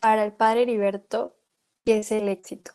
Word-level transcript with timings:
para 0.00 0.24
el 0.24 0.32
padre 0.32 0.62
Heriberto 0.62 1.36
qué 1.84 1.98
es 1.98 2.10
el 2.10 2.28
éxito? 2.28 2.72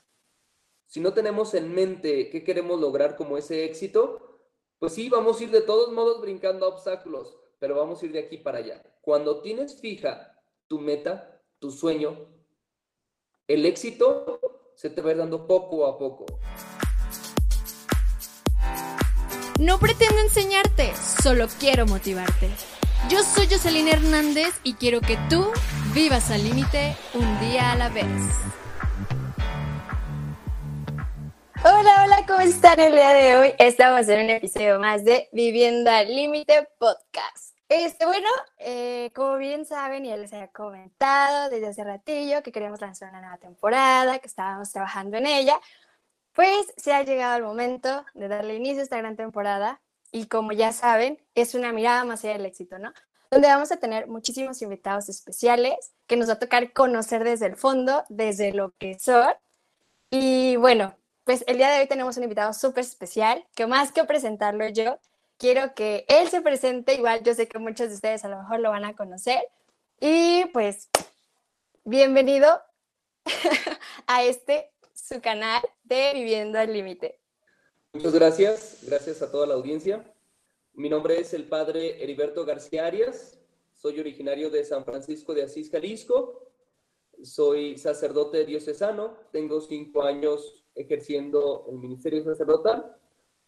Si 0.87 0.99
no 0.99 1.14
tenemos 1.14 1.53
en 1.55 1.73
mente 1.73 2.29
qué 2.29 2.44
queremos 2.44 2.79
lograr 2.79 3.15
como 3.15 3.37
ese 3.37 3.65
éxito, 3.65 4.39
pues 4.79 4.94
sí, 4.94 5.09
vamos 5.09 5.39
a 5.39 5.43
ir 5.43 5.51
de 5.51 5.61
todos 5.61 5.91
modos 5.91 6.21
brincando 6.21 6.67
obstáculos, 6.67 7.35
pero 7.59 7.75
vamos 7.75 8.01
a 8.01 8.05
ir 8.05 8.11
de 8.11 8.19
aquí 8.19 8.38
para 8.38 8.59
allá. 8.59 8.81
Cuando 9.01 9.41
tienes 9.41 9.79
fija 9.81 10.39
tu 10.67 10.79
meta, 10.79 11.41
tu 11.59 11.71
sueño, 11.71 12.27
el 13.48 13.66
éxito 13.66 14.39
se 14.76 14.89
te 14.89 15.02
va 15.02 15.10
a 15.10 15.12
ir 15.14 15.18
dando 15.18 15.48
poco 15.48 15.86
a 15.86 15.98
poco. 15.98 16.26
No 19.60 19.80
pretendo 19.80 20.20
enseñarte, 20.20 20.94
solo 20.96 21.48
quiero 21.60 21.86
motivarte. 21.86 22.50
Yo 23.10 23.23
soy 23.23 23.48
Jocelyn 23.48 23.88
Hernández 23.88 24.60
y 24.64 24.73
quiero 24.73 25.00
que 25.00 25.18
tú 25.30 25.46
vivas 25.96 26.30
al 26.30 26.43
límite 26.43 26.93
un 27.14 27.39
día 27.39 27.71
a 27.71 27.75
la 27.78 27.88
vez. 27.88 28.05
Hola, 31.64 32.04
hola, 32.04 32.26
¿cómo 32.28 32.42
están 32.42 32.78
el 32.82 32.92
día 32.92 33.14
de 33.14 33.38
hoy? 33.38 33.54
Estamos 33.58 34.05
en 34.10 34.26
un 34.26 34.30
episodio 34.30 34.78
más 34.78 35.05
de 35.05 35.30
Viviendo 35.32 35.90
al 35.90 36.14
Límite 36.14 36.68
Podcast. 36.78 37.58
Este, 37.70 38.05
bueno, 38.05 38.28
eh, 38.58 39.10
como 39.16 39.38
bien 39.38 39.64
saben, 39.66 40.04
ya 40.04 40.18
les 40.18 40.34
había 40.34 40.50
comentado 40.50 41.50
desde 41.50 41.68
hace 41.68 41.86
ratillo 41.86 42.44
que 42.44 42.52
queríamos 42.52 42.82
lanzar 42.82 43.12
una 43.12 43.22
nueva 43.22 43.38
temporada, 43.38 44.20
que 44.20 44.27
estábamos 44.27 44.70
trabajando 44.74 45.16
en 45.16 45.27
ella. 45.27 45.62
Pues 46.34 46.74
se 46.76 46.94
ha 46.94 47.04
llegado 47.04 47.38
el 47.38 47.44
momento 47.44 48.05
de 48.14 48.27
darle 48.27 48.55
inicio 48.55 48.82
a 48.82 48.84
esta 48.84 48.98
gran 48.98 49.16
temporada 49.16 49.80
y 50.12 50.27
como 50.27 50.52
ya 50.52 50.74
saben, 50.74 51.26
es 51.36 51.55
una 51.55 51.72
mirada 51.72 52.04
más 52.04 52.26
allá 52.26 52.34
del 52.34 52.48
éxito, 52.48 52.80
¿no? 52.80 52.91
Donde 53.32 53.48
vamos 53.48 53.72
a 53.72 53.78
tener 53.78 54.08
muchísimos 54.08 54.62
invitados 54.62 55.10
especiales 55.10 55.94
que 56.08 56.18
nos 56.18 56.30
va 56.30 56.34
a 56.34 56.40
tocar 56.40 56.74
conocer 56.74 57.24
desde 57.24 57.48
el 57.48 57.56
fondo, 57.56 58.04
desde 58.10 58.54
lo 58.54 58.72
que 58.78 58.98
son. 59.00 59.34
Y 60.10 60.56
bueno, 60.58 60.96
pues 61.24 61.44
el 61.48 61.58
día 61.58 61.72
de 61.72 61.82
hoy 61.82 61.88
tenemos 61.88 62.18
un 62.18 62.24
invitado 62.24 62.54
súper 62.54 62.84
especial, 62.84 63.46
que 63.55 63.66
más 63.66 63.91
que 63.91 64.03
presentarlo 64.03 64.67
yo, 64.69 64.99
quiero 65.38 65.73
que 65.73 66.05
él 66.08 66.30
se 66.30 66.41
presente, 66.41 66.94
igual 66.94 67.23
yo 67.23 67.33
sé 67.33 67.47
que 67.47 67.59
muchos 67.59 67.89
de 67.89 67.95
ustedes 67.95 68.23
a 68.23 68.30
lo 68.30 68.38
mejor 68.38 68.59
lo 68.59 68.69
van 68.69 68.86
a 68.86 68.95
conocer. 68.95 69.42
Y 69.99 70.45
pues, 70.53 70.89
bienvenido 71.83 72.61
a 74.08 74.23
este 74.23 74.71
su 74.94 75.21
canal 75.21 75.61
de 75.83 76.11
Viviendo 76.14 76.59
al 76.59 76.71
Límite. 76.71 77.19
Muchas 77.94 78.14
gracias, 78.14 78.77
gracias 78.83 79.21
a 79.21 79.31
toda 79.31 79.47
la 79.47 79.53
audiencia. 79.53 80.03
Mi 80.77 80.89
nombre 80.89 81.21
es 81.21 81.33
el 81.33 81.47
padre 81.47 82.03
Heriberto 82.03 82.43
García 82.43 82.85
Arias, 82.85 83.39
soy 83.71 83.97
originario 83.97 84.49
de 84.49 84.65
San 84.65 84.83
Francisco 84.83 85.33
de 85.33 85.43
Asís, 85.43 85.71
Jalisco, 85.71 86.51
soy 87.23 87.77
sacerdote 87.77 88.45
diocesano, 88.45 89.15
tengo 89.31 89.61
cinco 89.61 90.03
años 90.03 90.65
ejerciendo 90.75 91.65
el 91.69 91.77
ministerio 91.77 92.21
sacerdotal, 92.25 92.93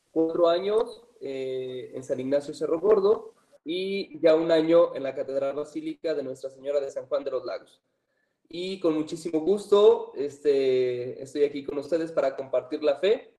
cuatro 0.09 0.47
años 0.47 1.03
eh, 1.19 1.91
en 1.93 2.01
San 2.01 2.17
Ignacio 2.21 2.53
Cerro 2.53 2.79
Gordo 2.79 3.33
y 3.65 4.17
ya 4.21 4.33
un 4.33 4.49
año 4.49 4.95
en 4.95 5.03
la 5.03 5.13
Catedral 5.13 5.53
Basílica 5.53 6.15
de 6.15 6.23
Nuestra 6.23 6.49
Señora 6.49 6.79
de 6.79 6.89
San 6.89 7.07
Juan 7.07 7.25
de 7.25 7.31
los 7.31 7.43
Lagos. 7.43 7.81
Y 8.47 8.79
con 8.79 8.93
muchísimo 8.93 9.41
gusto 9.41 10.13
este, 10.15 11.21
estoy 11.21 11.43
aquí 11.43 11.65
con 11.65 11.77
ustedes 11.77 12.13
para 12.13 12.37
compartir 12.37 12.81
la 12.85 12.95
fe, 12.95 13.35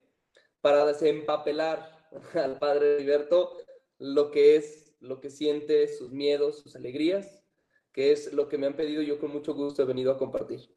para 0.61 0.85
desempapelar 0.85 2.07
al 2.35 2.59
Padre 2.59 2.93
Heriberto 2.93 3.57
lo 3.99 4.31
que 4.31 4.55
es, 4.55 4.93
lo 4.99 5.21
que 5.21 5.29
siente, 5.29 5.87
sus 5.87 6.11
miedos, 6.11 6.59
sus 6.59 6.75
alegrías, 6.75 7.43
que 7.91 8.11
es 8.11 8.33
lo 8.33 8.49
que 8.49 8.57
me 8.57 8.67
han 8.67 8.75
pedido 8.75 9.01
yo 9.01 9.19
con 9.19 9.31
mucho 9.31 9.53
gusto 9.53 9.83
he 9.83 9.85
venido 9.85 10.11
a 10.11 10.17
compartir. 10.17 10.69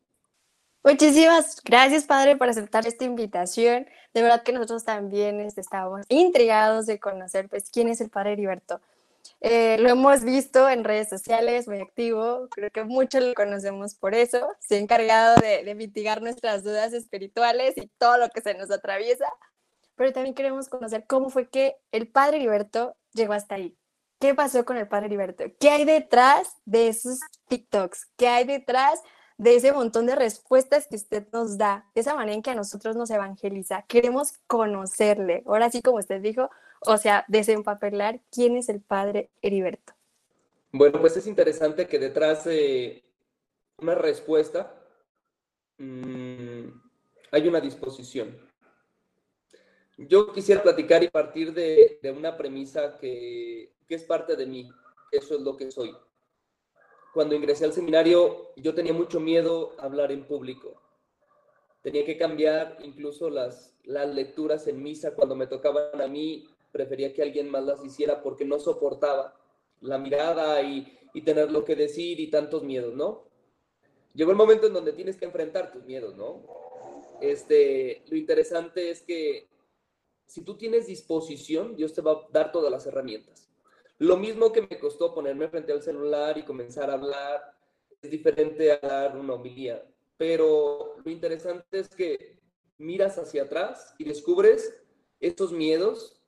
Muchísimas 0.84 1.62
gracias, 1.62 2.04
Padre, 2.04 2.36
por 2.36 2.48
aceptar 2.48 2.86
esta 2.86 3.04
invitación. 3.04 3.86
De 4.12 4.22
verdad 4.22 4.42
que 4.42 4.52
nosotros 4.52 4.84
también 4.84 5.40
este, 5.40 5.60
estábamos 5.60 6.04
intrigados 6.08 6.86
de 6.86 6.98
conocer 6.98 7.48
pues, 7.48 7.70
quién 7.70 7.88
es 7.88 8.00
el 8.00 8.10
Padre 8.10 8.32
Heriberto. 8.32 8.80
Eh, 9.40 9.76
lo 9.78 9.88
hemos 9.88 10.22
visto 10.24 10.68
en 10.68 10.84
redes 10.84 11.08
sociales, 11.08 11.66
muy 11.66 11.80
activo, 11.80 12.48
creo 12.50 12.70
que 12.70 12.84
muchos 12.84 13.22
lo 13.22 13.34
conocemos 13.34 13.94
por 13.94 14.14
eso, 14.14 14.48
se 14.60 14.76
ha 14.76 14.78
encargado 14.78 15.36
de, 15.40 15.74
mitigar 15.74 16.22
nuestras 16.22 16.62
dudas 16.62 16.92
espirituales 16.92 17.76
y 17.76 17.88
todo 17.98 18.18
lo 18.18 18.28
que 18.28 18.40
se 18.40 18.54
nos 18.54 18.70
atraviesa, 18.70 19.26
pero 20.02 20.12
también 20.12 20.34
queremos 20.34 20.68
conocer 20.68 21.04
cómo 21.06 21.30
fue 21.30 21.48
que 21.48 21.76
el 21.92 22.08
Padre 22.08 22.38
Heriberto 22.38 22.96
llegó 23.12 23.34
hasta 23.34 23.54
ahí. 23.54 23.78
¿Qué 24.18 24.34
pasó 24.34 24.64
con 24.64 24.76
el 24.76 24.88
Padre 24.88 25.06
Heriberto? 25.06 25.44
¿Qué 25.60 25.70
hay 25.70 25.84
detrás 25.84 26.56
de 26.64 26.88
esos 26.88 27.20
TikToks? 27.46 28.10
¿Qué 28.16 28.26
hay 28.26 28.44
detrás 28.44 29.00
de 29.38 29.54
ese 29.54 29.72
montón 29.72 30.06
de 30.06 30.16
respuestas 30.16 30.88
que 30.88 30.96
usted 30.96 31.28
nos 31.32 31.56
da? 31.56 31.88
De 31.94 32.00
esa 32.00 32.16
manera 32.16 32.34
en 32.34 32.42
que 32.42 32.50
a 32.50 32.56
nosotros 32.56 32.96
nos 32.96 33.10
evangeliza. 33.10 33.84
Queremos 33.86 34.32
conocerle. 34.48 35.44
Ahora 35.46 35.70
sí, 35.70 35.82
como 35.82 35.98
usted 35.98 36.20
dijo, 36.20 36.50
o 36.80 36.96
sea, 36.96 37.24
desempapelar 37.28 38.22
quién 38.32 38.56
es 38.56 38.68
el 38.68 38.80
padre 38.80 39.30
Heriberto. 39.40 39.92
Bueno, 40.72 41.00
pues 41.00 41.16
es 41.16 41.28
interesante 41.28 41.86
que 41.86 42.00
detrás 42.00 42.42
de 42.42 43.04
una 43.78 43.94
respuesta 43.94 44.74
mmm, 45.78 46.66
hay 47.30 47.46
una 47.46 47.60
disposición. 47.60 48.50
Yo 49.98 50.32
quisiera 50.32 50.62
platicar 50.62 51.02
y 51.02 51.08
partir 51.08 51.52
de, 51.52 51.98
de 52.02 52.10
una 52.10 52.36
premisa 52.36 52.96
que, 52.98 53.72
que 53.86 53.94
es 53.94 54.04
parte 54.04 54.36
de 54.36 54.46
mí, 54.46 54.70
eso 55.10 55.34
es 55.34 55.40
lo 55.42 55.56
que 55.56 55.70
soy. 55.70 55.94
Cuando 57.12 57.34
ingresé 57.34 57.66
al 57.66 57.74
seminario, 57.74 58.52
yo 58.56 58.74
tenía 58.74 58.94
mucho 58.94 59.20
miedo 59.20 59.74
a 59.78 59.84
hablar 59.84 60.10
en 60.12 60.24
público. 60.24 60.80
Tenía 61.82 62.04
que 62.04 62.16
cambiar 62.16 62.78
incluso 62.82 63.28
las, 63.28 63.74
las 63.84 64.08
lecturas 64.14 64.66
en 64.66 64.82
misa 64.82 65.14
cuando 65.14 65.36
me 65.36 65.46
tocaban 65.46 66.00
a 66.00 66.06
mí 66.06 66.48
prefería 66.70 67.12
que 67.12 67.22
alguien 67.22 67.50
más 67.50 67.64
las 67.64 67.84
hiciera 67.84 68.22
porque 68.22 68.46
no 68.46 68.58
soportaba 68.58 69.36
la 69.82 69.98
mirada 69.98 70.62
y, 70.62 70.98
y 71.12 71.20
tener 71.20 71.50
lo 71.50 71.64
que 71.64 71.76
decir 71.76 72.18
y 72.18 72.30
tantos 72.30 72.62
miedos, 72.62 72.94
¿no? 72.94 73.24
Llegó 74.14 74.30
el 74.30 74.36
momento 74.36 74.66
en 74.66 74.72
donde 74.72 74.92
tienes 74.92 75.16
que 75.16 75.26
enfrentar 75.26 75.70
tus 75.70 75.84
miedos, 75.84 76.16
¿no? 76.16 76.42
Este, 77.20 78.02
lo 78.08 78.16
interesante 78.16 78.90
es 78.90 79.02
que 79.02 79.48
si 80.26 80.42
tú 80.42 80.56
tienes 80.56 80.86
disposición, 80.86 81.76
Dios 81.76 81.92
te 81.92 82.00
va 82.00 82.12
a 82.12 82.28
dar 82.30 82.52
todas 82.52 82.70
las 82.70 82.86
herramientas. 82.86 83.50
Lo 83.98 84.16
mismo 84.16 84.52
que 84.52 84.62
me 84.62 84.78
costó 84.78 85.14
ponerme 85.14 85.48
frente 85.48 85.72
al 85.72 85.82
celular 85.82 86.36
y 86.38 86.44
comenzar 86.44 86.90
a 86.90 86.94
hablar, 86.94 87.56
es 88.00 88.10
diferente 88.10 88.72
a 88.72 88.78
dar 88.78 89.16
una 89.16 89.34
homilía. 89.34 89.86
Pero 90.16 90.96
lo 91.04 91.10
interesante 91.10 91.78
es 91.78 91.88
que 91.88 92.40
miras 92.78 93.18
hacia 93.18 93.44
atrás 93.44 93.94
y 93.98 94.04
descubres 94.04 94.76
estos 95.20 95.52
miedos 95.52 96.20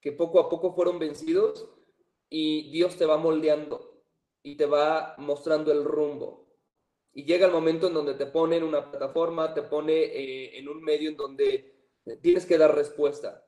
que 0.00 0.12
poco 0.12 0.40
a 0.40 0.48
poco 0.48 0.74
fueron 0.74 0.98
vencidos 0.98 1.68
y 2.30 2.70
Dios 2.70 2.96
te 2.96 3.06
va 3.06 3.18
moldeando 3.18 4.02
y 4.42 4.56
te 4.56 4.66
va 4.66 5.14
mostrando 5.18 5.72
el 5.72 5.84
rumbo. 5.84 6.46
Y 7.12 7.24
llega 7.24 7.46
el 7.46 7.52
momento 7.52 7.88
en 7.88 7.94
donde 7.94 8.14
te 8.14 8.26
pone 8.26 8.56
en 8.56 8.64
una 8.64 8.90
plataforma, 8.90 9.54
te 9.54 9.62
pone 9.62 9.92
eh, 9.92 10.58
en 10.58 10.68
un 10.68 10.82
medio 10.82 11.10
en 11.10 11.16
donde 11.16 11.73
tienes 12.22 12.46
que 12.46 12.58
dar 12.58 12.74
respuesta. 12.74 13.46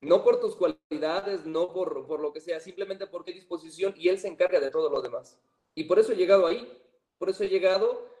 No 0.00 0.22
por 0.22 0.40
tus 0.40 0.56
cualidades, 0.56 1.46
no 1.46 1.72
por, 1.72 2.06
por 2.06 2.20
lo 2.20 2.32
que 2.32 2.40
sea, 2.40 2.60
simplemente 2.60 3.06
porque 3.06 3.30
hay 3.30 3.38
disposición 3.38 3.94
y 3.96 4.08
Él 4.08 4.18
se 4.18 4.28
encarga 4.28 4.60
de 4.60 4.70
todo 4.70 4.90
lo 4.90 5.00
demás. 5.00 5.38
Y 5.74 5.84
por 5.84 5.98
eso 5.98 6.12
he 6.12 6.16
llegado 6.16 6.46
ahí, 6.46 6.70
por 7.18 7.30
eso 7.30 7.44
he 7.44 7.48
llegado. 7.48 8.12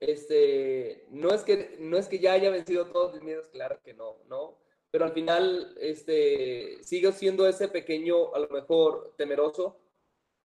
Este, 0.00 1.06
no 1.10 1.28
es 1.28 1.42
que, 1.42 1.76
no 1.78 1.98
es 1.98 2.08
que 2.08 2.18
ya 2.18 2.32
haya 2.32 2.50
vencido 2.50 2.86
todos 2.86 3.12
mis 3.12 3.22
miedos, 3.22 3.48
claro 3.48 3.80
que 3.82 3.92
no, 3.92 4.16
no 4.28 4.56
pero 4.90 5.04
al 5.04 5.12
final 5.12 5.74
este, 5.80 6.82
sigo 6.82 7.12
siendo 7.12 7.46
ese 7.46 7.68
pequeño, 7.68 8.34
a 8.34 8.40
lo 8.40 8.48
mejor 8.48 9.14
temeroso, 9.16 9.76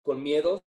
con 0.02 0.24
miedos, 0.24 0.62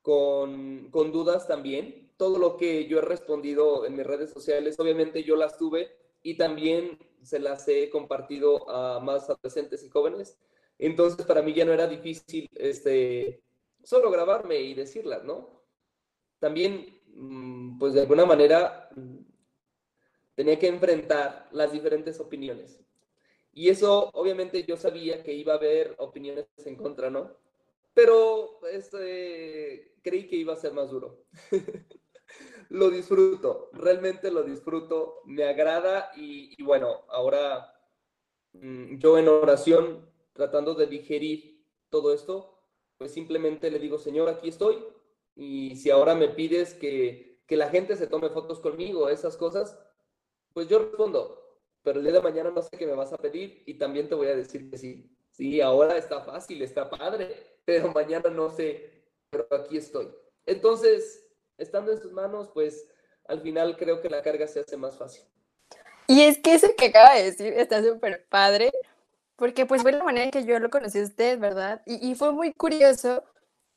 con, 0.00 0.88
con 0.90 1.12
dudas 1.12 1.46
también. 1.46 2.12
Todo 2.16 2.38
lo 2.38 2.56
que 2.56 2.86
yo 2.86 2.98
he 2.98 3.02
respondido 3.02 3.84
en 3.84 3.96
mis 3.96 4.06
redes 4.06 4.30
sociales, 4.30 4.78
obviamente 4.78 5.24
yo 5.24 5.36
las 5.36 5.58
tuve 5.58 5.94
y 6.24 6.36
también 6.36 6.98
se 7.22 7.38
las 7.38 7.68
he 7.68 7.90
compartido 7.90 8.68
a 8.68 8.98
más 8.98 9.28
adolescentes 9.30 9.84
y 9.84 9.90
jóvenes. 9.90 10.38
Entonces, 10.78 11.24
para 11.26 11.42
mí 11.42 11.52
ya 11.54 11.64
no 11.64 11.72
era 11.72 11.86
difícil 11.86 12.48
este, 12.54 13.42
solo 13.84 14.10
grabarme 14.10 14.58
y 14.60 14.74
decirlas, 14.74 15.22
¿no? 15.22 15.62
También, 16.40 17.00
mm, 17.14 17.78
pues 17.78 17.94
de 17.94 18.00
alguna 18.00 18.24
manera, 18.26 18.88
tenía 20.34 20.58
que 20.58 20.66
enfrentar 20.68 21.48
las 21.52 21.72
diferentes 21.72 22.18
opiniones. 22.20 22.80
Y 23.52 23.68
eso, 23.68 24.10
obviamente, 24.14 24.64
yo 24.64 24.76
sabía 24.76 25.22
que 25.22 25.34
iba 25.34 25.52
a 25.52 25.56
haber 25.56 25.94
opiniones 25.98 26.46
en 26.64 26.76
contra, 26.76 27.10
¿no? 27.10 27.36
Pero 27.94 28.60
este, 28.66 29.94
creí 30.02 30.26
que 30.26 30.36
iba 30.36 30.54
a 30.54 30.56
ser 30.56 30.72
más 30.72 30.90
duro. 30.90 31.24
lo 32.74 32.90
disfruto, 32.90 33.70
realmente 33.72 34.30
lo 34.30 34.42
disfruto, 34.42 35.20
me 35.24 35.44
agrada 35.44 36.10
y, 36.16 36.62
bueno, 36.62 37.04
ahora 37.08 37.74
mmm, 38.52 38.98
yo 38.98 39.18
en 39.18 39.28
oración, 39.28 40.10
tratando 40.32 40.74
de 40.74 40.86
digerir 40.86 41.64
todo 41.90 42.12
esto, 42.12 42.58
pues 42.98 43.12
simplemente 43.12 43.70
le 43.70 43.78
digo, 43.78 43.98
Señor, 43.98 44.28
aquí 44.28 44.48
estoy. 44.48 44.84
Y 45.36 45.76
si 45.76 45.90
ahora 45.90 46.14
me 46.14 46.28
pides 46.28 46.74
que 46.74 47.34
que 47.46 47.56
la 47.56 47.68
gente 47.68 47.96
se 47.96 48.06
tome 48.06 48.30
fotos 48.30 48.60
conmigo, 48.60 49.08
esas 49.08 49.36
cosas, 49.36 49.78
pues 50.52 50.68
yo 50.68 50.78
respondo, 50.78 51.60
pero 51.82 51.98
el 51.98 52.04
día 52.04 52.14
de 52.14 52.22
mañana 52.22 52.50
no 52.50 52.62
sé 52.62 52.70
qué 52.78 52.86
me 52.86 52.94
vas 52.94 53.12
a 53.12 53.18
pedir 53.18 53.62
y 53.66 53.74
también 53.74 54.08
te 54.08 54.14
voy 54.14 54.28
a 54.28 54.36
decir 54.36 54.70
que 54.70 54.78
sí. 54.78 55.10
Sí, 55.30 55.60
ahora 55.60 55.98
está 55.98 56.20
fácil, 56.20 56.62
está 56.62 56.88
padre, 56.88 57.58
pero 57.64 57.92
mañana 57.92 58.30
no 58.30 58.50
sé, 58.50 59.04
pero 59.30 59.46
aquí 59.50 59.76
estoy. 59.76 60.08
Entonces, 60.46 61.23
estando 61.58 61.92
en 61.92 62.00
sus 62.00 62.12
manos, 62.12 62.50
pues 62.52 62.88
al 63.26 63.40
final 63.40 63.76
creo 63.76 64.00
que 64.00 64.10
la 64.10 64.22
carga 64.22 64.46
se 64.46 64.60
hace 64.60 64.76
más 64.76 64.96
fácil. 64.96 65.24
Y 66.06 66.22
es 66.22 66.38
que 66.38 66.54
eso 66.54 66.68
que 66.76 66.86
acaba 66.86 67.14
de 67.14 67.24
decir 67.24 67.52
está 67.54 67.82
súper 67.82 68.26
padre, 68.28 68.72
porque 69.36 69.66
pues 69.66 69.82
fue 69.82 69.92
la 69.92 70.04
manera 70.04 70.24
en 70.24 70.30
que 70.30 70.44
yo 70.44 70.58
lo 70.58 70.70
conocí 70.70 70.98
a 70.98 71.04
usted, 71.04 71.38
¿verdad? 71.38 71.82
Y, 71.86 72.10
y, 72.10 72.14
fue 72.14 72.32
muy 72.32 72.52
curioso 72.52 73.24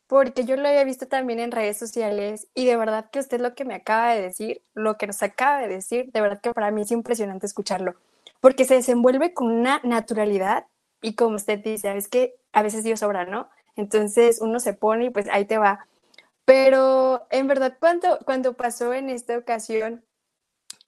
porque 0.08 0.46
yo 0.46 0.56
lo 0.56 0.68
había 0.68 0.84
visto 0.84 1.08
también 1.08 1.40
en 1.40 1.52
redes 1.52 1.78
sociales 1.78 2.48
y 2.54 2.66
de 2.66 2.78
verdad 2.78 3.10
que 3.12 3.20
usted 3.20 3.42
lo 3.42 3.56
que 3.56 3.66
me 3.66 3.76
acaba 3.76 4.14
de 4.14 4.22
decir, 4.22 4.62
lo 4.74 4.98
que 4.98 5.08
nos 5.08 5.22
acaba 5.24 5.60
de 5.60 5.68
decir, 5.68 6.12
de 6.12 6.22
verdad 6.22 6.42
que 6.42 6.54
para 6.54 6.72
mí 6.72 6.82
es 6.82 6.92
impresionante 6.92 7.46
escucharlo, 7.46 7.96
porque 8.40 8.66
se 8.66 8.76
desenvuelve 8.76 9.34
con 9.34 9.52
una 9.52 9.82
naturalidad 9.84 10.66
y 11.02 11.16
como 11.16 11.36
usted 11.36 11.60
dice, 11.60 11.96
es 11.98 12.08
que 12.08 12.36
a 12.54 12.64
veces 12.64 12.84
Dios 12.84 13.02
sobra, 13.02 13.26
¿no? 13.26 13.50
Entonces 13.76 14.42
uno 14.42 14.60
se 14.60 14.74
pone 14.74 15.06
y 15.06 15.10
pues 15.10 15.28
ahí 15.30 15.46
te 15.46 15.58
va. 15.58 15.88
Pero 16.48 17.28
en 17.30 17.46
verdad, 17.46 17.76
cuando, 17.78 18.20
cuando 18.20 18.54
pasó 18.54 18.94
en 18.94 19.10
esta 19.10 19.38
ocasión, 19.38 20.06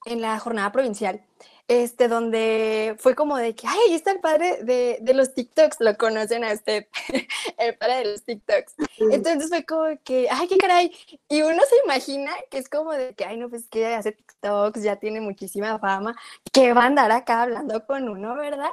en 0.06 0.22
la 0.22 0.40
jornada 0.40 0.72
provincial, 0.72 1.22
este, 1.68 2.08
donde 2.08 2.96
fue 2.98 3.14
como 3.14 3.36
de 3.36 3.54
que, 3.54 3.68
ay, 3.68 3.78
ahí 3.90 3.94
está 3.94 4.12
el 4.12 4.22
padre 4.22 4.64
de, 4.64 5.00
de 5.02 5.14
los 5.14 5.34
TikToks, 5.34 5.82
lo 5.82 5.98
conocen 5.98 6.46
a 6.46 6.54
usted, 6.54 6.88
el 7.58 7.76
padre 7.76 7.98
de 7.98 8.06
los 8.06 8.24
TikToks. 8.24 8.76
Entonces 9.12 9.50
fue 9.50 9.66
como 9.66 10.00
que, 10.02 10.30
ay, 10.32 10.48
qué 10.48 10.58
caray. 10.58 10.96
Y 11.28 11.42
uno 11.42 11.62
se 11.70 11.76
imagina 11.84 12.32
que 12.50 12.58
es 12.58 12.70
como 12.70 12.94
de 12.94 13.14
que, 13.14 13.26
ay, 13.26 13.36
no, 13.36 13.50
pues 13.50 13.68
que 13.68 13.86
hace 13.86 14.14
TikToks, 14.14 14.82
ya 14.82 14.96
tiene 14.96 15.20
muchísima 15.20 15.78
fama, 15.78 16.16
que 16.54 16.72
va 16.72 16.84
a 16.84 16.88
andar 16.88 17.12
acá 17.12 17.42
hablando 17.42 17.86
con 17.86 18.08
uno, 18.08 18.34
¿verdad? 18.36 18.72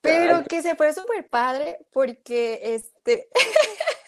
Pero 0.00 0.44
que 0.44 0.62
se 0.62 0.76
fue 0.76 0.94
súper 0.94 1.28
padre 1.28 1.84
porque, 1.92 2.58
este, 2.74 3.28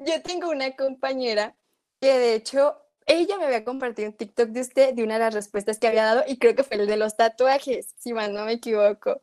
yo 0.00 0.22
tengo 0.22 0.50
una 0.50 0.74
compañera 0.76 1.56
que 2.00 2.18
de 2.18 2.34
hecho 2.34 2.76
ella 3.06 3.38
me 3.38 3.46
había 3.46 3.64
compartido 3.64 4.08
un 4.08 4.16
TikTok 4.16 4.48
de 4.48 4.60
usted 4.60 4.94
de 4.94 5.04
una 5.04 5.14
de 5.14 5.20
las 5.20 5.34
respuestas 5.34 5.78
que 5.78 5.86
había 5.86 6.04
dado 6.04 6.24
y 6.26 6.38
creo 6.38 6.56
que 6.56 6.64
fue 6.64 6.76
el 6.76 6.86
de 6.86 6.96
los 6.96 7.16
tatuajes, 7.16 7.94
si 7.98 8.12
mal 8.12 8.34
no 8.34 8.44
me 8.44 8.52
equivoco. 8.52 9.22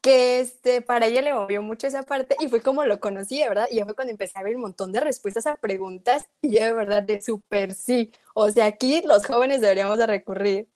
Que 0.00 0.40
este, 0.40 0.82
para 0.82 1.06
ella 1.06 1.22
le 1.22 1.32
movió 1.32 1.62
mucho 1.62 1.86
esa 1.86 2.02
parte 2.02 2.36
y 2.40 2.48
fue 2.48 2.60
como 2.60 2.84
lo 2.84 2.98
conocí, 3.00 3.38
de 3.38 3.48
verdad. 3.48 3.68
Y 3.70 3.76
ya 3.76 3.84
fue 3.84 3.94
cuando 3.94 4.10
empecé 4.10 4.38
a 4.38 4.42
ver 4.42 4.56
un 4.56 4.62
montón 4.62 4.90
de 4.92 5.00
respuestas 5.00 5.46
a 5.46 5.56
preguntas 5.56 6.28
y 6.42 6.56
yo 6.56 6.64
de 6.64 6.72
verdad 6.72 7.04
de 7.04 7.22
súper 7.22 7.74
sí. 7.74 8.12
O 8.34 8.50
sea, 8.50 8.66
aquí 8.66 9.02
los 9.06 9.24
jóvenes 9.26 9.60
deberíamos 9.60 9.98
de 9.98 10.06
recurrir. 10.08 10.68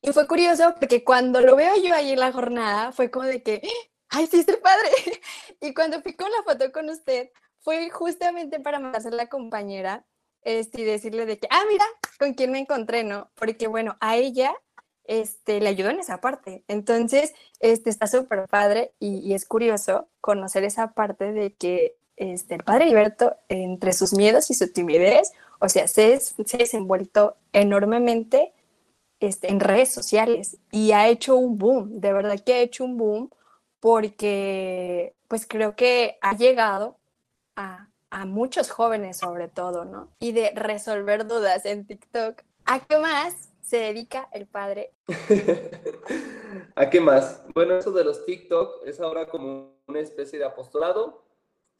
Y 0.00 0.12
fue 0.12 0.26
curioso 0.26 0.74
porque 0.78 1.04
cuando 1.04 1.40
lo 1.40 1.56
veo 1.56 1.74
yo 1.82 1.94
ahí 1.94 2.12
en 2.12 2.20
la 2.20 2.32
jornada 2.32 2.92
fue 2.92 3.10
como 3.10 3.26
de 3.26 3.42
que, 3.42 3.60
ay, 4.08 4.26
sí, 4.26 4.44
el 4.46 4.58
padre. 4.58 4.90
Y 5.60 5.74
cuando 5.74 6.00
fui 6.02 6.14
con 6.14 6.30
la 6.30 6.42
foto 6.44 6.70
con 6.72 6.88
usted 6.90 7.30
fue 7.60 7.90
justamente 7.90 8.60
para 8.60 8.78
mandarse 8.78 9.08
a 9.08 9.12
la 9.12 9.28
compañera 9.28 10.06
este, 10.42 10.82
y 10.82 10.84
decirle 10.84 11.26
de 11.26 11.38
que, 11.38 11.48
ah, 11.50 11.62
mira, 11.70 11.84
con 12.18 12.34
quién 12.34 12.52
me 12.52 12.58
encontré, 12.58 13.04
¿no? 13.04 13.30
Porque, 13.34 13.66
bueno, 13.66 13.96
a 14.00 14.16
ella 14.16 14.54
este, 15.04 15.60
le 15.60 15.68
ayudó 15.68 15.90
en 15.90 16.00
esa 16.00 16.20
parte. 16.20 16.64
Entonces, 16.68 17.34
este, 17.60 17.90
está 17.90 18.06
súper 18.06 18.46
padre 18.48 18.92
y, 18.98 19.34
es 19.34 19.46
curioso 19.46 20.08
conocer 20.20 20.64
esa 20.64 20.92
parte 20.92 21.32
de 21.32 21.54
que 21.54 21.96
este, 22.16 22.54
el 22.54 22.64
padre 22.64 22.86
Liberto, 22.86 23.36
entre 23.48 23.92
sus 23.92 24.14
miedos 24.14 24.50
y 24.50 24.54
su 24.54 24.72
timidez, 24.72 25.32
o 25.60 25.68
sea, 25.68 25.88
se, 25.88 26.18
se 26.20 26.56
ha 26.56 26.58
desenvuelto 26.58 27.36
enormemente 27.52 28.52
este, 29.20 29.50
en 29.50 29.60
redes 29.60 29.92
sociales 29.92 30.58
y 30.70 30.92
ha 30.92 31.08
hecho 31.08 31.36
un 31.36 31.58
boom, 31.58 32.00
de 32.00 32.12
verdad 32.12 32.38
que 32.44 32.54
ha 32.54 32.60
hecho 32.60 32.84
un 32.84 32.96
boom 32.96 33.30
porque 33.80 35.14
pues 35.28 35.46
creo 35.46 35.76
que 35.76 36.18
ha 36.20 36.36
llegado 36.36 36.95
a, 37.56 37.88
muchos 38.26 38.70
jóvenes 38.70 39.18
sobre 39.18 39.48
todo, 39.48 39.84
¿no? 39.84 40.10
Y 40.20 40.32
de 40.32 40.50
resolver 40.54 41.26
dudas 41.26 41.66
en 41.66 41.86
TikTok. 41.86 42.42
¿A 42.64 42.80
qué 42.80 42.98
más 42.98 43.52
se 43.60 43.78
dedica 43.78 44.28
el 44.32 44.46
padre? 44.46 44.94
¿A 46.76 46.88
qué 46.88 47.00
más? 47.00 47.42
Bueno, 47.52 47.76
eso 47.76 47.92
de 47.92 48.04
los 48.04 48.24
TikTok 48.24 48.86
es 48.86 49.00
ahora 49.00 49.28
como 49.28 49.74
una 49.86 50.00
especie 50.00 50.38
de 50.38 50.46
apostolado 50.46 51.24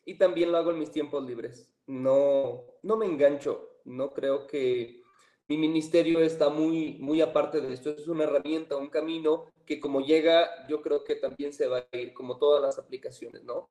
y 0.04 0.18
también 0.18 0.52
lo 0.52 0.58
hago 0.58 0.72
en 0.72 0.78
mis 0.78 0.90
tiempos 0.90 1.24
libres. 1.24 1.70
No, 1.86 2.64
no 2.82 2.96
me 2.96 3.06
engancho, 3.06 3.80
no 3.84 4.12
creo 4.12 4.46
que 4.46 5.02
mi 5.48 5.56
ministerio 5.56 6.20
está 6.20 6.48
muy, 6.48 6.98
muy 7.00 7.20
aparte 7.20 7.60
de 7.60 7.72
esto. 7.72 7.90
Es 7.90 8.08
una 8.08 8.24
herramienta, 8.24 8.76
un 8.76 8.88
camino 8.88 9.46
que 9.64 9.80
como 9.80 10.00
llega, 10.00 10.66
yo 10.68 10.82
creo 10.82 11.04
que 11.04 11.16
también 11.16 11.52
se 11.52 11.66
va 11.66 11.86
a 11.90 11.96
ir, 11.96 12.12
como 12.12 12.38
todas 12.38 12.60
las 12.60 12.78
aplicaciones, 12.78 13.44
¿no? 13.44 13.70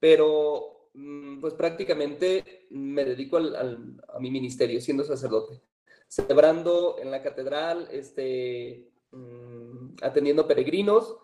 Pero 0.00 0.83
pues 1.40 1.54
prácticamente 1.54 2.66
me 2.70 3.04
dedico 3.04 3.38
a 3.38 4.20
mi 4.20 4.30
ministerio, 4.30 4.80
siendo 4.80 5.02
sacerdote, 5.04 5.60
celebrando 6.06 6.96
en 7.00 7.10
la 7.10 7.22
catedral, 7.22 7.88
este, 7.90 8.90
mm, 9.10 9.96
atendiendo 10.02 10.46
peregrinos 10.46 11.16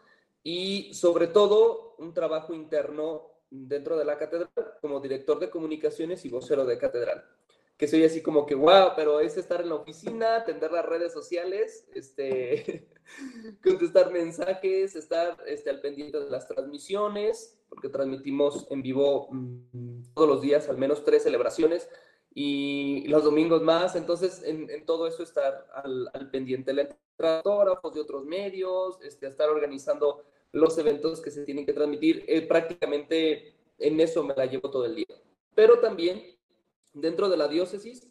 y 0.42 0.92
sobre 0.94 1.28
todo 1.28 1.94
un 1.98 2.12
trabajo 2.12 2.52
interno 2.52 3.30
dentro 3.50 3.96
de 3.96 4.04
la 4.04 4.18
catedral 4.18 4.50
como 4.80 5.00
director 5.00 5.38
de 5.38 5.50
comunicaciones 5.50 6.24
y 6.24 6.28
vocero 6.28 6.64
de 6.64 6.78
catedral. 6.78 7.24
Que 7.80 7.88
soy 7.88 8.04
así 8.04 8.20
como 8.20 8.44
que, 8.44 8.54
wow, 8.54 8.90
pero 8.94 9.20
es 9.20 9.38
estar 9.38 9.62
en 9.62 9.70
la 9.70 9.76
oficina, 9.76 10.36
atender 10.36 10.70
las 10.70 10.84
redes 10.84 11.14
sociales, 11.14 11.88
este, 11.94 12.86
contestar 13.64 14.12
mensajes, 14.12 14.94
estar 14.94 15.38
este, 15.46 15.70
al 15.70 15.80
pendiente 15.80 16.20
de 16.20 16.28
las 16.28 16.46
transmisiones, 16.46 17.58
porque 17.70 17.88
transmitimos 17.88 18.66
en 18.68 18.82
vivo 18.82 19.28
mm, 19.30 20.12
todos 20.12 20.28
los 20.28 20.42
días, 20.42 20.68
al 20.68 20.76
menos 20.76 21.06
tres 21.06 21.22
celebraciones, 21.22 21.88
y 22.34 23.08
los 23.08 23.24
domingos 23.24 23.62
más, 23.62 23.96
entonces 23.96 24.42
en, 24.44 24.84
todo 24.84 25.06
eso 25.06 25.22
estar 25.22 25.66
al, 25.72 26.28
pendiente, 26.30 26.72
el 26.72 26.94
fotógrafos 27.16 27.94
de 27.94 28.02
otros 28.02 28.26
medios, 28.26 28.98
este, 29.02 29.26
estar 29.26 29.48
organizando 29.48 30.22
los 30.52 30.76
eventos 30.76 31.22
que 31.22 31.30
se 31.30 31.46
tienen 31.46 31.64
que 31.64 31.72
transmitir, 31.72 32.26
eh, 32.28 32.42
prácticamente 32.42 33.54
en 33.78 34.00
eso 34.00 34.22
me 34.22 34.34
la 34.34 34.44
llevo 34.44 34.68
todo 34.68 34.84
el 34.84 34.96
día. 34.96 35.16
Pero 35.54 35.80
también 35.80 36.38
dentro 36.92 37.28
de 37.28 37.36
la 37.36 37.48
diócesis, 37.48 38.10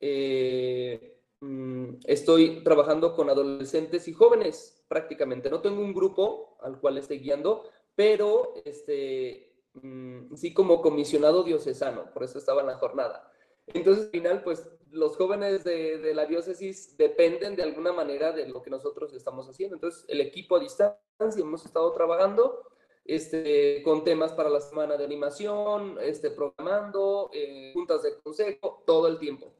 eh, 0.00 1.20
mm, 1.40 1.96
estoy 2.04 2.62
trabajando 2.62 3.14
con 3.14 3.30
adolescentes 3.30 4.08
y 4.08 4.12
jóvenes 4.12 4.84
prácticamente. 4.88 5.50
No 5.50 5.60
tengo 5.60 5.80
un 5.80 5.94
grupo 5.94 6.56
al 6.62 6.80
cual 6.80 6.98
estoy 6.98 7.18
guiando, 7.18 7.64
pero 7.94 8.54
este, 8.64 9.52
mm, 9.74 10.34
sí 10.34 10.54
como 10.54 10.80
comisionado 10.80 11.42
diocesano, 11.42 12.12
por 12.12 12.24
eso 12.24 12.38
estaba 12.38 12.60
en 12.60 12.68
la 12.68 12.78
jornada. 12.78 13.30
Entonces, 13.66 14.06
al 14.06 14.10
final, 14.10 14.42
pues 14.42 14.66
los 14.90 15.16
jóvenes 15.16 15.64
de, 15.64 15.98
de, 15.98 16.14
la 16.14 16.24
diócesis 16.24 16.96
dependen 16.96 17.54
de 17.54 17.62
alguna 17.62 17.92
manera 17.92 18.32
de 18.32 18.48
lo 18.48 18.62
que 18.62 18.70
nosotros 18.70 19.12
estamos 19.12 19.46
haciendo. 19.46 19.76
Entonces, 19.76 20.06
el 20.08 20.22
equipo 20.22 20.56
a 20.56 20.60
distancia, 20.60 20.98
hemos 21.36 21.66
estado 21.66 21.92
trabajando 21.92 22.62
este, 23.08 23.82
con 23.82 24.04
temas 24.04 24.32
para 24.32 24.50
la 24.50 24.60
semana 24.60 24.98
de 24.98 25.04
animación, 25.04 25.96
este, 26.02 26.30
programando, 26.30 27.30
eh, 27.32 27.70
juntas 27.72 28.02
de 28.02 28.20
consejo, 28.20 28.84
todo 28.86 29.08
el 29.08 29.18
tiempo, 29.18 29.54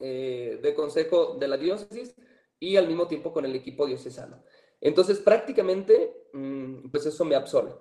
eh, 0.00 0.58
de 0.62 0.74
consejo 0.74 1.36
de 1.38 1.46
la 1.46 1.58
diócesis 1.58 2.16
y 2.58 2.76
al 2.76 2.88
mismo 2.88 3.06
tiempo 3.06 3.34
con 3.34 3.44
el 3.44 3.54
equipo 3.54 3.86
diocesano. 3.86 4.42
Entonces, 4.80 5.18
prácticamente, 5.18 6.24
mm, 6.32 6.88
pues 6.90 7.04
eso 7.04 7.22
me 7.26 7.34
absorbe. 7.34 7.74